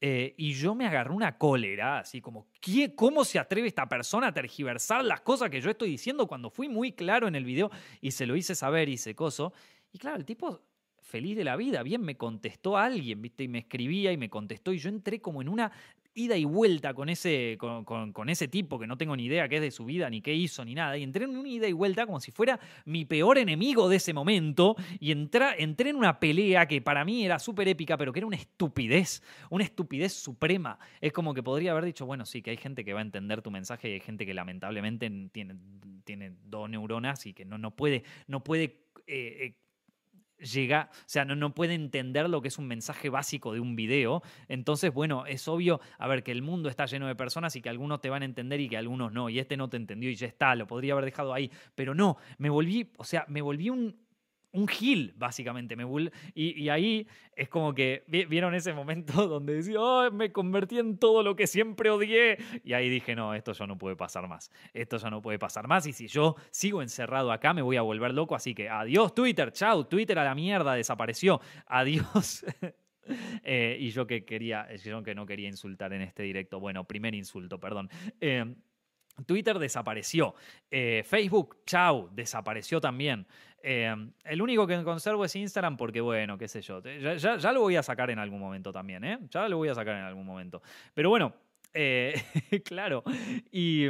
[0.00, 2.46] y yo me agarré una cólera, así como,
[2.94, 6.68] ¿cómo se atreve esta persona a tergiversar las cosas que yo estoy diciendo cuando fui
[6.68, 9.52] muy claro en el video y se lo hice saber y se coso?
[9.92, 10.60] Y claro, el tipo
[11.04, 11.82] feliz de la vida.
[11.82, 13.44] Bien, me contestó alguien, ¿viste?
[13.44, 15.70] Y me escribía y me contestó y yo entré como en una
[16.14, 19.62] ida y vuelta con ese, con, ese tipo que no tengo ni idea qué es
[19.62, 20.96] de su vida, ni qué hizo, ni nada.
[20.96, 24.14] Y entré en una ida y vuelta como si fuera mi peor enemigo de ese
[24.14, 24.76] momento.
[24.98, 28.36] Y entré en una pelea que para mí era súper épica, pero que era una
[28.36, 30.78] estupidez, una estupidez suprema.
[31.00, 33.42] Es como que podría haber dicho, bueno, sí, que hay gente que va a entender
[33.42, 35.56] tu mensaje y hay gente que lamentablemente tiene,
[36.04, 39.54] tiene dos neuronas y que no, no puede, no puede eh, eh,
[40.38, 43.76] llega, o sea, no, no puede entender lo que es un mensaje básico de un
[43.76, 44.22] video.
[44.48, 47.68] Entonces, bueno, es obvio, a ver, que el mundo está lleno de personas y que
[47.68, 49.28] algunos te van a entender y que algunos no.
[49.28, 51.50] Y este no te entendió y ya está, lo podría haber dejado ahí.
[51.74, 54.03] Pero no, me volví, o sea, me volví un,
[54.54, 55.76] un gil, básicamente.
[55.76, 55.84] Me
[56.34, 60.98] y, y, ahí es como que vieron ese momento donde decía, oh, me convertí en
[60.98, 62.38] todo lo que siempre odié.
[62.62, 64.50] Y ahí dije, no, esto ya no puede pasar más.
[64.72, 65.86] Esto ya no puede pasar más.
[65.86, 68.34] Y si yo sigo encerrado acá, me voy a volver loco.
[68.34, 69.52] Así que adiós, Twitter.
[69.52, 71.40] Chau, Twitter a la mierda, desapareció.
[71.66, 72.44] Adiós.
[73.42, 76.58] Eh, y yo que quería, yo que no quería insultar en este directo.
[76.58, 77.90] Bueno, primer insulto, perdón.
[78.18, 78.54] Eh,
[79.26, 80.34] Twitter desapareció.
[80.70, 83.26] Eh, Facebook, chau, desapareció también.
[83.66, 83.94] Eh,
[84.24, 86.82] el único que conservo es Instagram porque, bueno, qué sé yo.
[86.82, 89.18] Ya, lo voy a sacar en algún momento también, ¿eh?
[89.30, 90.60] Ya lo voy a sacar en algún momento.
[90.92, 91.32] Pero bueno,
[91.72, 92.12] eh,
[92.64, 93.02] claro.
[93.50, 93.86] Y,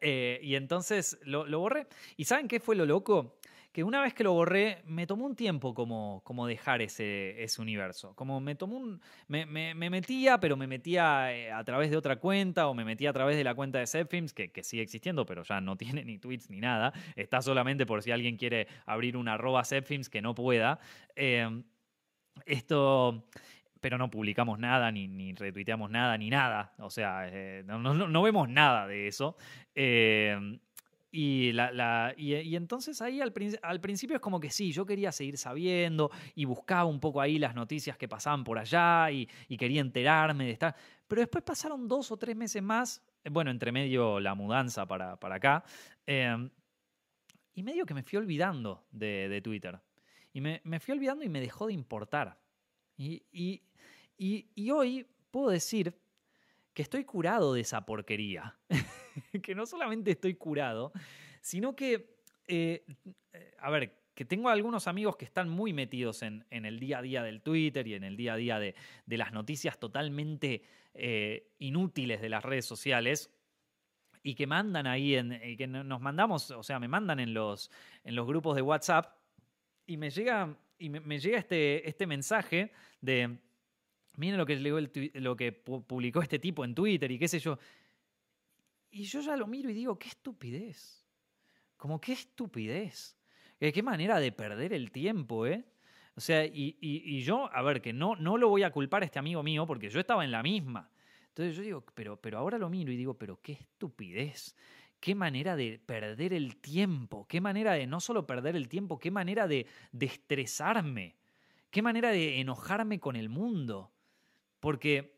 [0.00, 1.88] y entonces lo, lo borré.
[2.16, 3.37] ¿Y saben qué fue lo loco?
[3.78, 7.62] Que una vez que lo borré, me tomó un tiempo como, como dejar ese, ese
[7.62, 8.12] universo.
[8.16, 9.00] Como me tomó un.
[9.28, 13.12] Me, metía, pero me metía eh, a través de otra cuenta o me metía a
[13.12, 16.18] través de la cuenta de Zepfilms, que, que sigue existiendo, pero ya no tiene ni
[16.18, 16.92] tweets ni nada.
[17.14, 20.80] Está solamente por si alguien quiere abrir una arroba Zepfilms que no pueda.
[21.14, 21.62] Em,
[22.46, 23.28] esto
[23.80, 26.74] pero no publicamos nada, ni, ni, retuiteamos nada, ni nada.
[26.78, 29.36] O sea, eh, no, no, vemos nada de eso.
[29.76, 30.58] Eh,
[31.20, 36.44] y, entonces ahí al, al, principio es como que sí, yo quería seguir sabiendo y
[36.44, 39.26] buscaba un poco ahí las noticias que pasaban por allá y,
[39.58, 40.76] quería enterarme de estar.
[41.08, 45.18] Pero después pasaron dos o tres meses más, eh, bueno, entre medio la mudanza para,
[45.18, 45.64] para acá,
[46.06, 46.48] em,
[47.52, 49.80] y medio que me fui olvidando de, de Twitter.
[50.32, 52.38] Y me, me, fui olvidando y me dejó de importar.
[52.96, 53.24] Y,
[54.16, 55.98] y hoy puedo decir
[56.74, 58.56] que estoy curado de esa porquería.
[59.42, 60.92] que no solamente estoy curado,
[61.40, 62.84] sino que, eh,
[63.58, 67.22] a ver, que tengo algunos amigos que están muy metidos en, el día a día
[67.22, 68.74] del Twitter y en el día a día de,
[69.06, 70.62] las noticias totalmente
[70.94, 73.32] eh, inútiles de las redes sociales
[74.24, 77.70] y que mandan ahí, en, y que nos mandamos, o sea, me mandan en los,
[78.02, 79.16] en los grupos de WhatsApp
[79.86, 83.38] y me llega, y me, llega este, este mensaje de
[84.18, 84.56] miren lo que,
[85.14, 87.58] lo que publicó este tipo en Twitter y qué sé yo.
[88.90, 91.06] Y yo ya lo miro y digo, qué estupidez.
[91.76, 93.16] Como qué estupidez.
[93.58, 95.64] Qué manera de perder el tiempo, ¿eh?
[96.14, 99.20] O sea, y, yo, a ver, que no, no lo voy a culpar a este
[99.20, 100.90] amigo mío porque yo estaba en la misma.
[101.28, 104.56] Entonces yo digo, pero, pero ahora lo miro y digo, pero qué estupidez.
[104.98, 107.26] Qué manera de perder el tiempo.
[107.28, 111.14] Qué manera de no solo perder el tiempo, qué manera de, de estresarme.
[111.70, 113.92] Qué manera de enojarme con el mundo.
[114.58, 115.17] Porque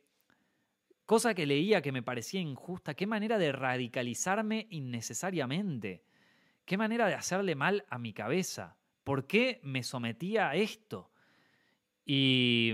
[1.11, 6.04] cosa que leía que me parecía injusta, qué manera de radicalizarme innecesariamente,
[6.64, 11.11] qué manera de hacerle mal a mi cabeza, por qué me sometía a esto.
[12.06, 12.72] Y,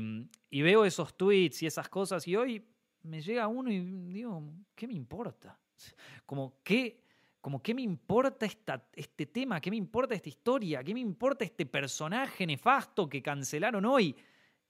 [0.51, 2.63] veo esos tweets y esas cosas y hoy
[3.05, 3.81] me llega uno y
[4.13, 5.59] digo, ¿qué me importa?
[6.27, 7.01] Como, ¿qué,
[7.41, 9.63] como, ¿qué me importa esta, este tema?
[9.63, 10.85] ¿Qué me importa esta historia?
[10.85, 14.15] ¿Qué me importa este personaje nefasto que cancelaron hoy?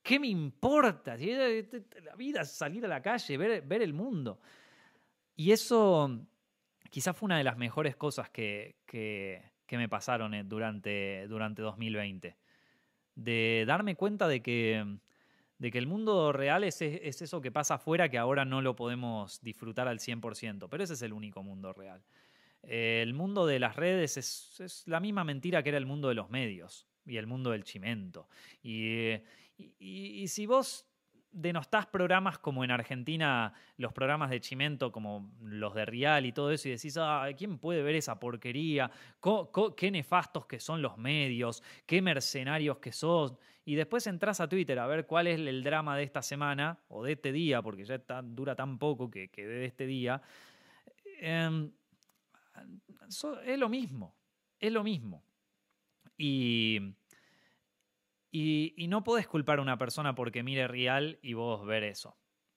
[0.06, 1.16] ¿Qué me importa?
[1.16, 4.38] La vida es salir a la calle, ver, el mundo.
[5.34, 6.24] Y eso
[6.90, 8.76] quizás fue una de las mejores cosas que,
[9.68, 12.36] me pasaron eh, durante, durante 2020.
[13.16, 14.76] De darme cuenta de que,
[15.60, 19.88] el mundo real es, es, eso que pasa afuera que ahora no lo podemos disfrutar
[19.88, 22.00] al 100%, pero ese es el único mundo real.
[22.62, 26.14] el mundo de las redes es, es, la misma mentira que era el mundo de
[26.14, 28.28] los medios y el mundo del chimento.
[28.62, 29.14] Y,
[29.58, 30.86] y, si vos
[31.30, 36.50] denostás programas como en Argentina, los programas de Chimento, como los de Real y todo
[36.50, 38.90] eso, y decís, ah, ¿quién puede ver esa porquería?
[39.76, 41.62] ¿Qué nefastos que son los medios?
[41.84, 43.34] ¿Qué mercenarios que sos?
[43.64, 47.04] Y después entras a Twitter a ver cuál es el drama de esta semana, o
[47.04, 50.22] de este día, porque ya dura tan poco que, que de este día.
[51.18, 51.70] Em,
[53.44, 54.14] es lo mismo,
[54.58, 55.22] es lo mismo.
[56.16, 56.80] Y
[58.38, 62.16] y, no podés culpar a una persona porque mire real y vos ver eso.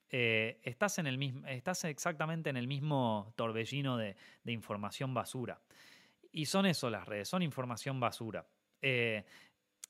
[0.09, 4.15] Eh, estás, en el mismo, estás exactamente en el mismo torbellino de,
[4.45, 5.61] información basura.
[6.33, 8.45] Y son eso las redes, son información basura.
[8.81, 9.23] Eh,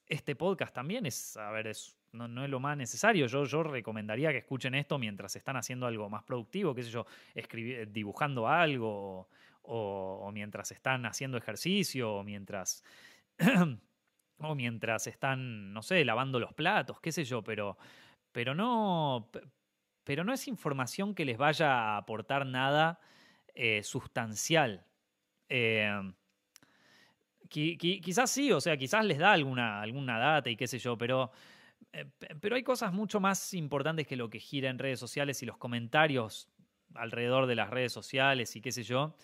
[0.06, 1.72] este podcast también es, a ver,
[2.12, 3.26] no, es lo más necesario.
[3.26, 7.08] Yo, recomendaría que escuchen esto mientras están haciendo algo más productivo, qué sé yo,
[7.88, 9.28] dibujando algo,
[9.64, 12.84] o mientras están haciendo ejercicio, o mientras
[14.42, 17.78] o mientras están, no sé, lavando los platos, qué sé yo, pero,
[18.32, 19.30] pero, no,
[20.04, 23.00] pero no es información que les vaya a aportar nada
[23.54, 24.86] eh, sustancial.
[25.50, 26.14] Eh,
[27.50, 31.32] quizás sí, o sea, quizás les da alguna, alguna data y qué sé yo, pero,
[31.94, 32.06] eh,
[32.40, 35.58] pero hay cosas mucho más importantes que lo que gira en redes sociales y los
[35.58, 36.50] comentarios
[36.96, 39.16] alrededor de las redes sociales y qué sé yo.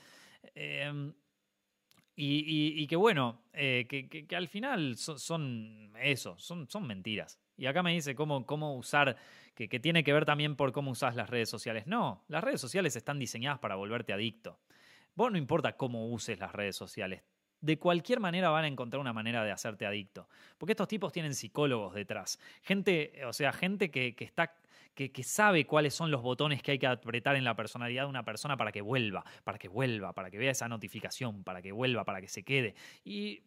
[2.17, 7.39] Y, que bueno, eh, que, al final son, eso, son, son mentiras.
[7.57, 9.17] Y acá me dice cómo, cómo usar,
[9.53, 11.87] que, tiene que ver también por cómo usas las redes sociales.
[11.87, 14.59] No, las redes sociales están diseñadas para volverte adicto.
[15.15, 17.23] Vos no importa cómo uses las redes sociales,
[17.61, 20.27] de cualquier manera van a encontrar una manera de hacerte adicto.
[20.57, 22.39] Porque estos tipos tienen psicólogos detrás.
[22.61, 24.55] Gente, o sea, gente que, está.
[24.93, 28.23] Que, sabe cuáles son los botones que hay que apretar en la personalidad de una
[28.23, 32.05] persona para que vuelva, para que vuelva, para que vea esa notificación, para que vuelva,
[32.05, 32.75] para que se quede.
[33.03, 33.41] Y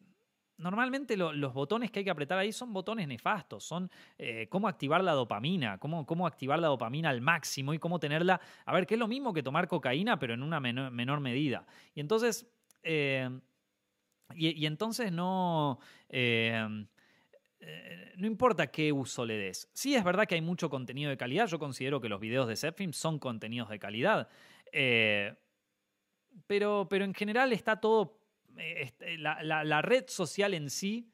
[0.59, 5.03] normalmente los botones que hay que apretar ahí son botones nefastos, son eh, cómo activar
[5.03, 8.95] la dopamina, cómo, cómo, activar la dopamina al máximo y cómo tenerla, a ver, que
[8.95, 11.65] es lo mismo que tomar cocaína, pero en una menor, medida.
[11.95, 12.47] Y entonces,
[12.83, 13.31] eh,
[14.35, 15.79] y, entonces no...
[16.09, 16.87] Eh,
[18.17, 19.69] no importa qué uso le des.
[19.75, 21.47] Sí es verdad que hay mucho contenido de calidad.
[21.47, 24.29] Yo considero que los videos de Zepfilm son contenidos de calidad.
[26.47, 28.19] pero, pero en general está todo
[28.59, 31.13] este, la, red social en sí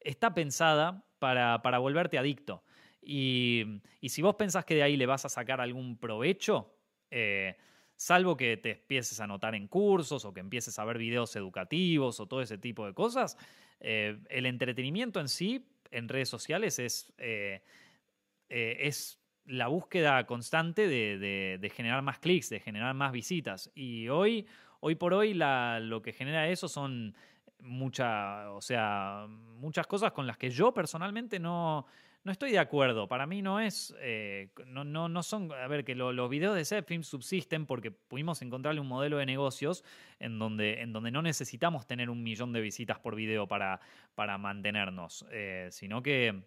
[0.00, 2.62] está pensada para, volverte adicto.
[3.02, 3.64] Y,
[4.08, 6.74] si vos pensás que de ahí le vas a sacar algún provecho,
[7.10, 7.56] eh,
[7.96, 12.20] salvo que te empieces a notar en cursos o que empieces a ver videos educativos
[12.20, 13.36] o todo ese tipo de cosas,
[13.80, 17.62] eh, el entretenimiento en sí en redes sociales es, eh,
[18.48, 23.70] es la búsqueda constante de, de generar más clics, de generar más visitas.
[23.74, 24.46] Y hoy
[24.80, 27.14] Hoy por hoy lo que genera eso son
[27.60, 31.86] mucha, o sea, muchas cosas con las que yo personalmente no,
[32.26, 33.06] no estoy de acuerdo.
[33.06, 36.64] Para mí no es, eh, no, no, no, son, a ver, que los videos de
[36.64, 39.84] Zepfilm subsisten porque pudimos encontrarle un modelo de negocios
[40.18, 43.80] en donde, en donde no necesitamos tener un millón de visitas por video para,
[44.16, 46.42] para mantenernos, eh, sino que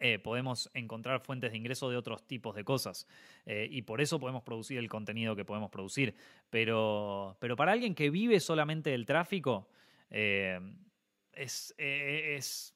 [0.00, 3.08] eh, podemos encontrar fuentes de ingreso de otros tipos de cosas.
[3.46, 6.14] Y por eso podemos producir el contenido que podemos producir.
[6.50, 9.66] Pero, pero para alguien que vive solamente del tráfico,
[10.10, 12.74] es, es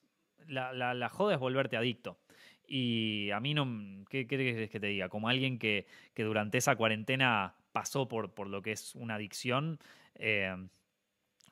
[0.48, 2.18] la, la, joda es volverte adicto.
[2.66, 5.08] Y a mí no, ¿qué quieres que te diga?
[5.08, 9.78] Como alguien que, que durante esa cuarentena pasó por, por, lo que es una adicción,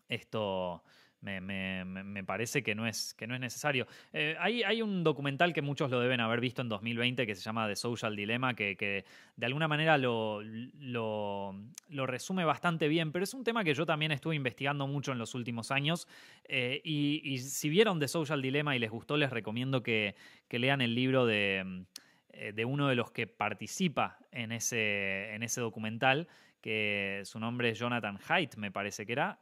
[0.09, 0.83] esto
[1.23, 3.87] me, parece que no es, que no es necesario.
[4.13, 7.69] Eh, hay, un documental que muchos lo deben haber visto en 2020 que se llama
[7.69, 9.05] The Social Dilemma, que,
[9.37, 11.55] de alguna manera lo, lo,
[12.07, 15.35] resume bastante bien, pero es un tema que yo también estuve investigando mucho en los
[15.35, 16.09] últimos años.
[16.45, 20.17] Eh, y, si vieron The Social Dilemma y les gustó, les recomiendo que,
[20.51, 21.85] lean el libro de,
[22.31, 26.29] eh, de, uno de los que participa en ese, en ese documental,
[26.61, 29.41] que su nombre es Jonathan Haidt, me parece que era.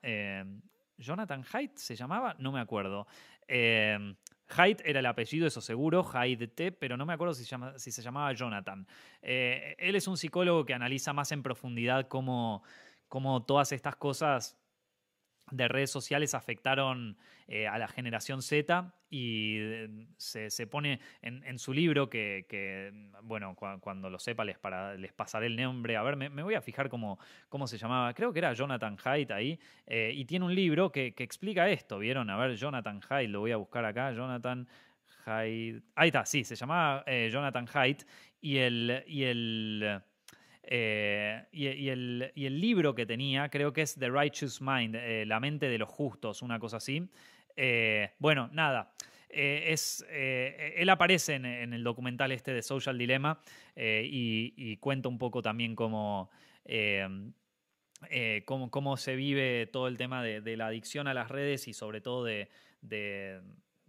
[1.01, 3.07] Jonathan Haidt se llamaba, no me acuerdo.
[3.49, 4.15] Eh,
[4.49, 8.87] Haidt era el apellido, eso seguro, Haidt, pero no me acuerdo si, se llamaba Jonathan.
[9.23, 12.63] Eh, él es un psicólogo que analiza más en profundidad cómo,
[13.09, 14.60] cómo todas estas cosas
[15.51, 17.17] de redes sociales afectaron
[17.49, 22.93] eh, a la generación Z y eh, se, pone en, su libro que,
[23.23, 25.97] bueno, cuando lo sepa les, para, les pasaré el nombre.
[25.97, 28.15] A ver, me, voy a fijar cómo, cómo, se llamaba.
[28.15, 29.59] Creo que era Jonathan Haidt ahí.
[29.87, 32.31] Eh, y tiene un libro que, explica esto, ¿vieron?
[32.31, 34.13] A ver, Jonathan Haidt, lo voy a buscar acá.
[34.13, 34.69] Jonathan
[35.25, 35.83] Haidt.
[35.97, 38.05] Ahí está, sí, se llamaba Jonathan Haidt.
[38.41, 39.03] Y el...
[39.07, 40.03] Y el
[40.63, 45.69] eh, y, el, libro que tenía, creo que es The Righteous Mind, eh, La mente
[45.69, 47.09] de los justos, una cosa así.
[47.57, 48.93] Eh, bueno, nada.
[49.29, 53.41] es, él aparece en, el documental este de Social Dilemma
[53.77, 56.31] y, cuenta un poco también cómo,
[58.45, 62.25] cómo, se vive todo el tema de, la adicción a las redes y sobre todo
[62.25, 62.49] de,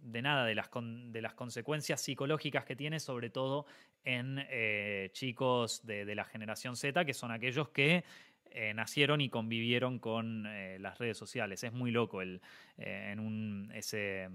[0.02, 3.66] nada, de las consecuencias psicológicas que tiene, sobre todo
[4.04, 8.04] en eh, chicos de, la generación Z, que son aquellos que
[8.50, 11.62] eh, nacieron y convivieron con eh, las redes sociales.
[11.64, 12.40] Es muy loco el,
[12.76, 14.28] en un, ese,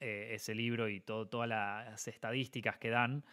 [0.00, 3.24] ese libro y todas las estadísticas que dan.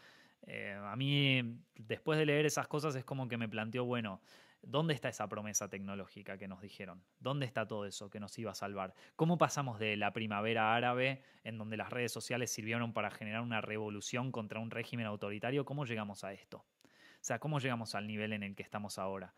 [0.84, 4.22] a mí, después de leer esas cosas, es como que me planteó, bueno,
[4.62, 7.02] ¿Dónde está esa promesa tecnológica que nos dijeron?
[7.20, 8.94] ¿Dónde está todo eso que nos iba a salvar?
[9.16, 13.62] ¿Cómo pasamos de la primavera árabe, en donde las redes sociales sirvieron para generar una
[13.62, 15.66] revolución contra un régimen autoritario?
[15.66, 16.58] ¿Cómo llegamos a esto?
[16.58, 19.34] O sea, ¿cómo llegamos al nivel en el que estamos ahora?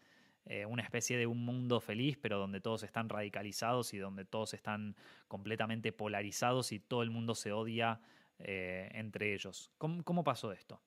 [0.46, 4.54] Eh, una especie de un mundo feliz, pero donde todos están radicalizados y donde todos
[4.54, 4.96] están
[5.28, 8.02] completamente polarizados y todo el mundo se odia
[8.40, 9.72] eh, entre ellos.
[9.78, 10.82] ¿Cómo, pasó esto?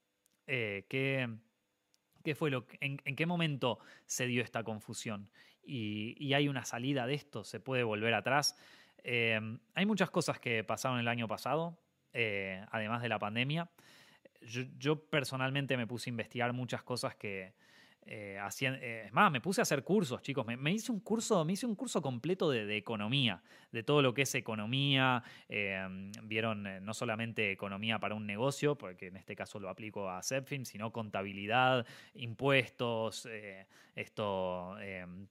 [0.47, 1.29] Eh, ¿qué,
[2.25, 5.31] ¿Qué fue lo en, qué momento se dio esta confusión?
[5.63, 8.57] Y, hay una salida de esto, se puede volver atrás.
[9.03, 11.79] Em, hay muchas cosas que pasaron el año pasado,
[12.13, 13.71] eh, además de la pandemia.
[14.79, 17.55] yo, personalmente me puse a investigar muchas cosas que,
[18.07, 20.47] eh, eh, es más, me puse a hacer cursos, chicos.
[20.47, 23.43] Me, hice un curso, me hice un curso completo de, economía,
[23.73, 25.23] de todo lo que es economía.
[25.49, 30.11] Em, vieron eh, no solamente economía para un negocio, porque en este caso lo aplico
[30.11, 33.29] a Zepfin, sino contabilidad, impuestos,
[33.95, 34.79] esto.
[34.81, 35.27] Em,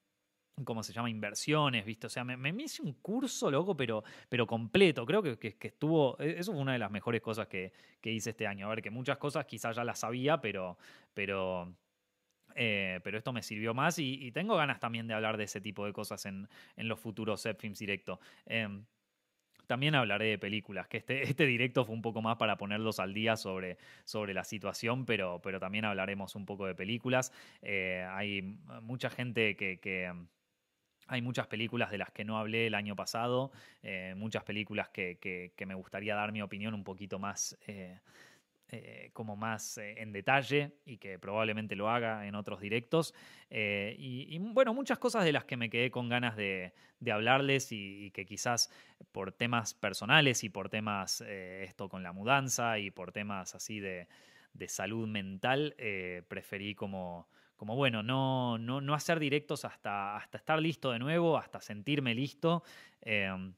[0.64, 1.10] ¿cómo se llama?
[1.10, 2.08] Inversiones, ¿viste?
[2.08, 5.06] O sea, me, me hice un curso, loco, pero, pero completo.
[5.06, 7.72] Creo que, que, estuvo, e, eso fue una de las mejores cosas que,
[8.02, 8.68] que, hice este año.
[8.68, 10.78] A ver, que muchas cosas quizás ya las sabía, pero,
[11.14, 11.74] pero,
[12.56, 15.86] eh, pero esto me sirvió más y, tengo ganas también de hablar de ese tipo
[15.86, 18.20] de cosas en, en los futuros Films Directo.
[18.46, 18.86] Em,
[19.68, 23.14] también hablaré de películas, que este, este directo fue un poco más para ponerlos al
[23.14, 27.32] día sobre, sobre la situación, pero, pero también hablaremos un poco de películas.
[27.62, 28.42] Eh, hay
[28.82, 30.12] mucha gente que,
[31.08, 33.52] hay muchas películas de las que no hablé el año pasado,
[33.82, 37.58] eh, muchas películas que, me gustaría dar mi opinión un poquito más,
[38.74, 43.14] eh, como más en detalle y que probablemente lo haga en otros directos.
[43.50, 46.74] Y, bueno, muchas cosas de las que me quedé con ganas de,
[47.12, 48.72] hablarles y, que quizás
[49.12, 54.08] por temas personales y por temas esto con la mudanza y por temas así de,
[54.68, 55.76] salud mental,
[56.28, 57.28] preferí como
[57.64, 62.14] como bueno, no, no, no hacer directos hasta, hasta estar listo de nuevo, hasta sentirme
[62.14, 62.62] listo.
[63.00, 63.54] Em,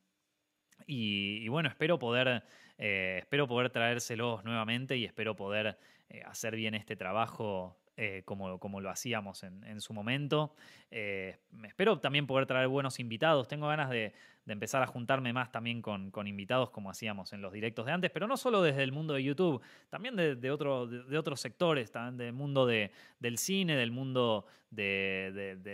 [0.86, 2.43] y, bueno, espero poder,
[2.78, 5.78] eh, espero poder traérselos nuevamente y espero poder
[6.09, 10.53] eh, hacer bien este trabajo eh, como, como, lo hacíamos en, en su momento.
[10.89, 13.47] espero también poder traer buenos invitados.
[13.47, 14.13] Tengo ganas de,
[14.46, 17.91] de empezar a juntarme más también con, con, invitados como hacíamos en los directos de
[17.91, 21.91] antes, pero no solo desde el mundo de YouTube, también de, otro, de, otros sectores,
[21.91, 25.72] también del mundo de, del cine, del mundo de, de,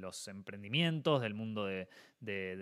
[0.00, 1.88] los emprendimientos, del mundo de,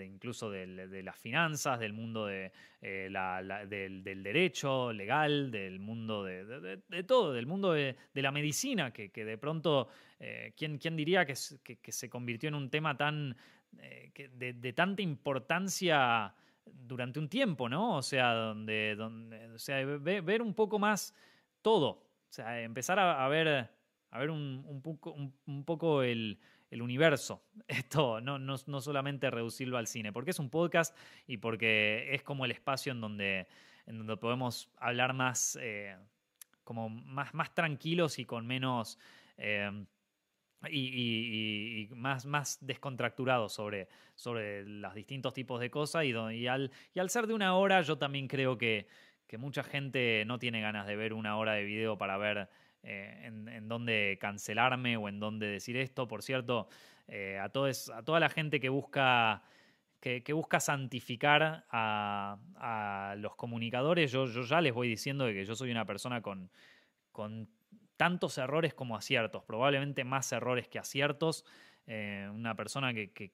[0.05, 2.53] incluso de, las finanzas, del mundo eh,
[2.83, 9.39] del, derecho legal, del mundo de, todo, del mundo de, la medicina, que, que de
[9.39, 9.89] pronto,
[10.25, 13.37] eh, ¿quién, ¿quién, diría que, que se convirtió en un tema tan
[13.79, 17.97] eh, de, tanta importancia durante un tiempo, ¿no?
[17.97, 21.15] O sea, donde, donde o sea, ver, un poco más
[21.63, 23.71] todo, o sea, empezar a, ver,
[24.11, 26.39] a ver un, poco, un, poco el,
[26.71, 30.97] universo, esto, no, no, no, solamente reducirlo al cine, porque es un podcast
[31.27, 33.49] y porque es como el espacio en donde,
[33.87, 35.97] en donde podemos hablar más, eh,
[36.65, 38.99] como más, más tranquilos y con menos...
[40.71, 46.05] y, más, más descontracturado sobre, sobre los distintos tipos de cosas.
[46.05, 48.87] Y, y, al, y al ser de una hora, yo también creo que,
[49.27, 52.49] que, mucha gente no tiene ganas de ver una hora de video para ver
[52.83, 56.07] eh, en, dónde cancelarme o en dónde decir esto.
[56.07, 56.69] Por cierto,
[57.09, 59.43] eh, a, a toda la gente que busca.
[60.01, 65.71] Que, busca santificar a, los comunicadores, yo, ya les voy diciendo de que yo soy
[65.71, 66.51] una persona con
[68.03, 71.45] tantos errores como aciertos, probablemente más errores que aciertos.
[71.87, 73.31] Eh, una persona que,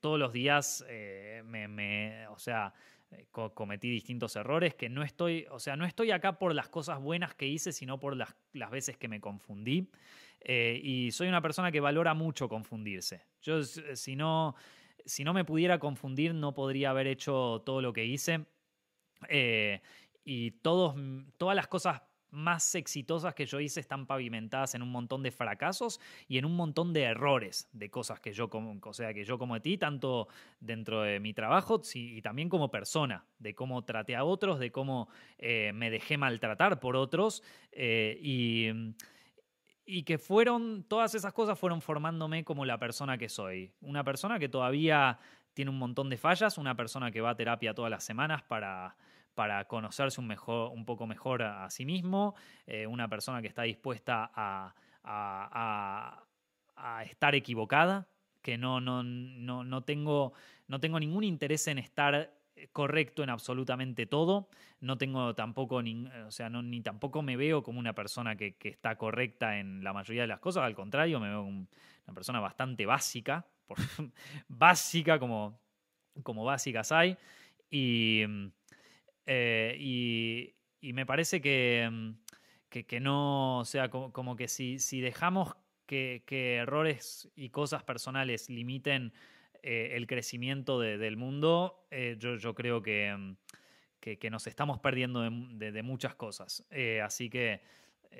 [0.00, 2.72] todos los días eh, me, o sea,
[3.10, 7.00] eh, cometí distintos errores, que no estoy, o sea, no estoy acá por las cosas
[7.00, 9.90] buenas que hice, sino por las, las veces que me confundí.
[10.46, 13.26] y soy una persona que valora mucho confundirse.
[13.40, 14.54] Yo, si no,
[15.04, 18.46] si no me pudiera confundir, no podría haber hecho todo lo que hice.
[20.24, 20.94] y todos,
[21.38, 22.02] todas las cosas
[22.32, 26.56] más exitosas que yo hice están pavimentadas en un montón de fracasos y en un
[26.56, 30.28] montón de errores de cosas que yo, o sea, que yo cometí, tanto
[30.58, 35.08] dentro de mi trabajo y también como persona, de cómo traté a otros, de cómo
[35.38, 38.70] eh, me dejé maltratar por otros eh, y,
[39.84, 43.72] y que fueron, todas esas cosas fueron formándome como la persona que soy.
[43.82, 45.18] Una persona que todavía
[45.54, 48.96] tiene un montón de fallas, una persona que va a terapia todas las semanas para
[49.34, 52.34] para conocerse un, mejor, un poco mejor a, sí mismo,
[52.66, 54.74] eh, una persona que está dispuesta a,
[57.06, 58.08] estar equivocada,
[58.40, 60.32] que no, no, no, no, tengo,
[60.68, 62.32] no tengo ningún interés en estar
[62.72, 64.48] correcto en absolutamente todo.
[64.80, 68.96] No tengo tampoco, ni, o sea, ni tampoco me veo como una persona que, está
[68.96, 70.64] correcta en la mayoría de las cosas.
[70.64, 71.66] Al contrario, me veo como
[72.06, 73.46] una persona bastante básica,
[74.48, 75.60] básica como,
[76.22, 77.16] como básicas hay.
[77.70, 78.24] Y,
[79.26, 82.10] eh, y, me parece que, mm,
[82.68, 85.54] que, no, o sea, como, que si, si dejamos
[85.86, 86.22] que,
[86.60, 89.12] errores y cosas personales limiten
[89.62, 93.36] eh, el crecimiento del mundo, eh, yo, yo, creo mm,
[94.00, 96.66] que, que, nos estamos perdiendo de, muchas cosas.
[97.02, 97.60] así que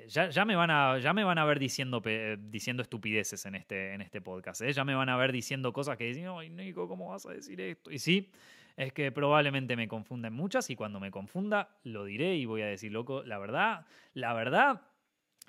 [0.07, 2.01] ya, ya, me van a, ya me van a ver diciendo,
[2.39, 4.63] diciendo estupideces en este, en este podcast.
[4.63, 7.59] Ya me van a ver diciendo cosas que dicen, ay, Nico, ¿cómo vas a decir
[7.59, 7.91] esto?
[7.91, 8.31] Y sí
[8.77, 12.67] es que probablemente me confunden muchas y cuando me confunda lo diré y voy a
[12.67, 14.81] decir, loco, la verdad, la verdad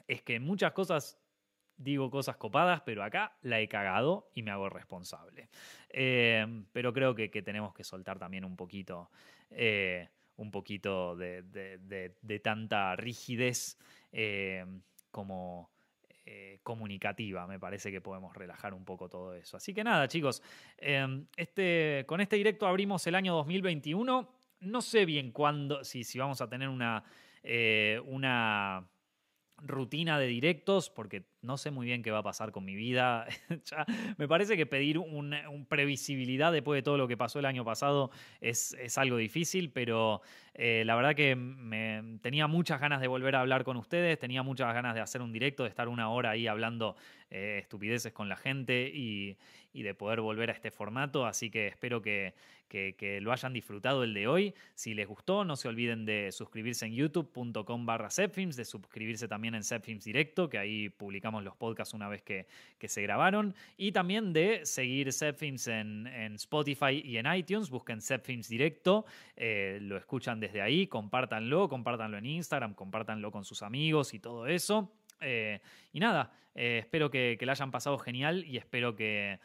[0.09, 1.19] es que en muchas cosas
[1.77, 5.49] digo cosas copadas, pero acá la he cagado y me hago responsable.
[5.91, 9.11] Eh, pero creo que, tenemos que soltar también un poquito,
[9.51, 13.79] eh, un poquito de, tanta rigidez
[14.13, 14.65] eh,
[15.11, 15.71] como
[16.27, 17.47] eh, comunicativa.
[17.47, 19.57] Me parece que podemos relajar un poco todo eso.
[19.57, 20.43] Así que nada, chicos,
[20.79, 24.29] em, este, con este directo abrimos el año 2021.
[24.61, 27.05] No sé bien cuándo, si, si vamos a tener una,
[27.43, 28.89] eh, una
[29.59, 33.27] rutina de directos, porque no sé muy bien qué va a pasar con mi vida.
[34.19, 38.11] me parece que pedir una previsibilidad después de todo lo que pasó el año pasado
[38.41, 40.23] es, algo difícil, pero
[40.55, 44.43] eh, la verdad que me, tenía muchas ganas de volver a hablar con ustedes, tenía
[44.43, 46.97] muchas ganas de hacer un directo, de estar una hora ahí hablando
[47.37, 49.37] eh, estupideces con la gente y,
[49.73, 52.33] de poder volver a este formato, así que espero que,
[53.21, 54.55] lo hayan disfrutado el de hoy.
[54.77, 59.65] Si les gustó, no se olviden de suscribirse en youtube.com barra de suscribirse también en
[59.65, 62.47] Zepfilms Directo, que ahí publicamos los podcasts una vez que,
[62.87, 63.53] se grabaron.
[63.77, 67.69] Y también de seguir Zepfilms en, en, Spotify y en iTunes.
[67.69, 69.07] Busquen Zepfilms directo,
[69.37, 74.47] eh, lo escuchan desde ahí, compártanlo, compártanlo en Instagram, compártanlo con sus amigos y todo
[74.47, 74.93] eso.
[75.21, 75.61] Eh,
[75.93, 79.39] y nada, eh, espero que, la hayan pasado genial y espero que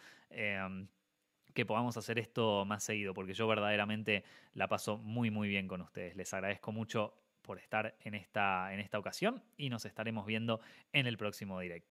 [1.53, 5.81] que podamos hacer esto más seguido, porque yo verdaderamente la paso muy muy bien con
[5.81, 6.15] ustedes.
[6.15, 10.61] Les agradezco mucho por estar en esta, en esta ocasión y nos estaremos viendo
[10.93, 11.87] en el próximo directo.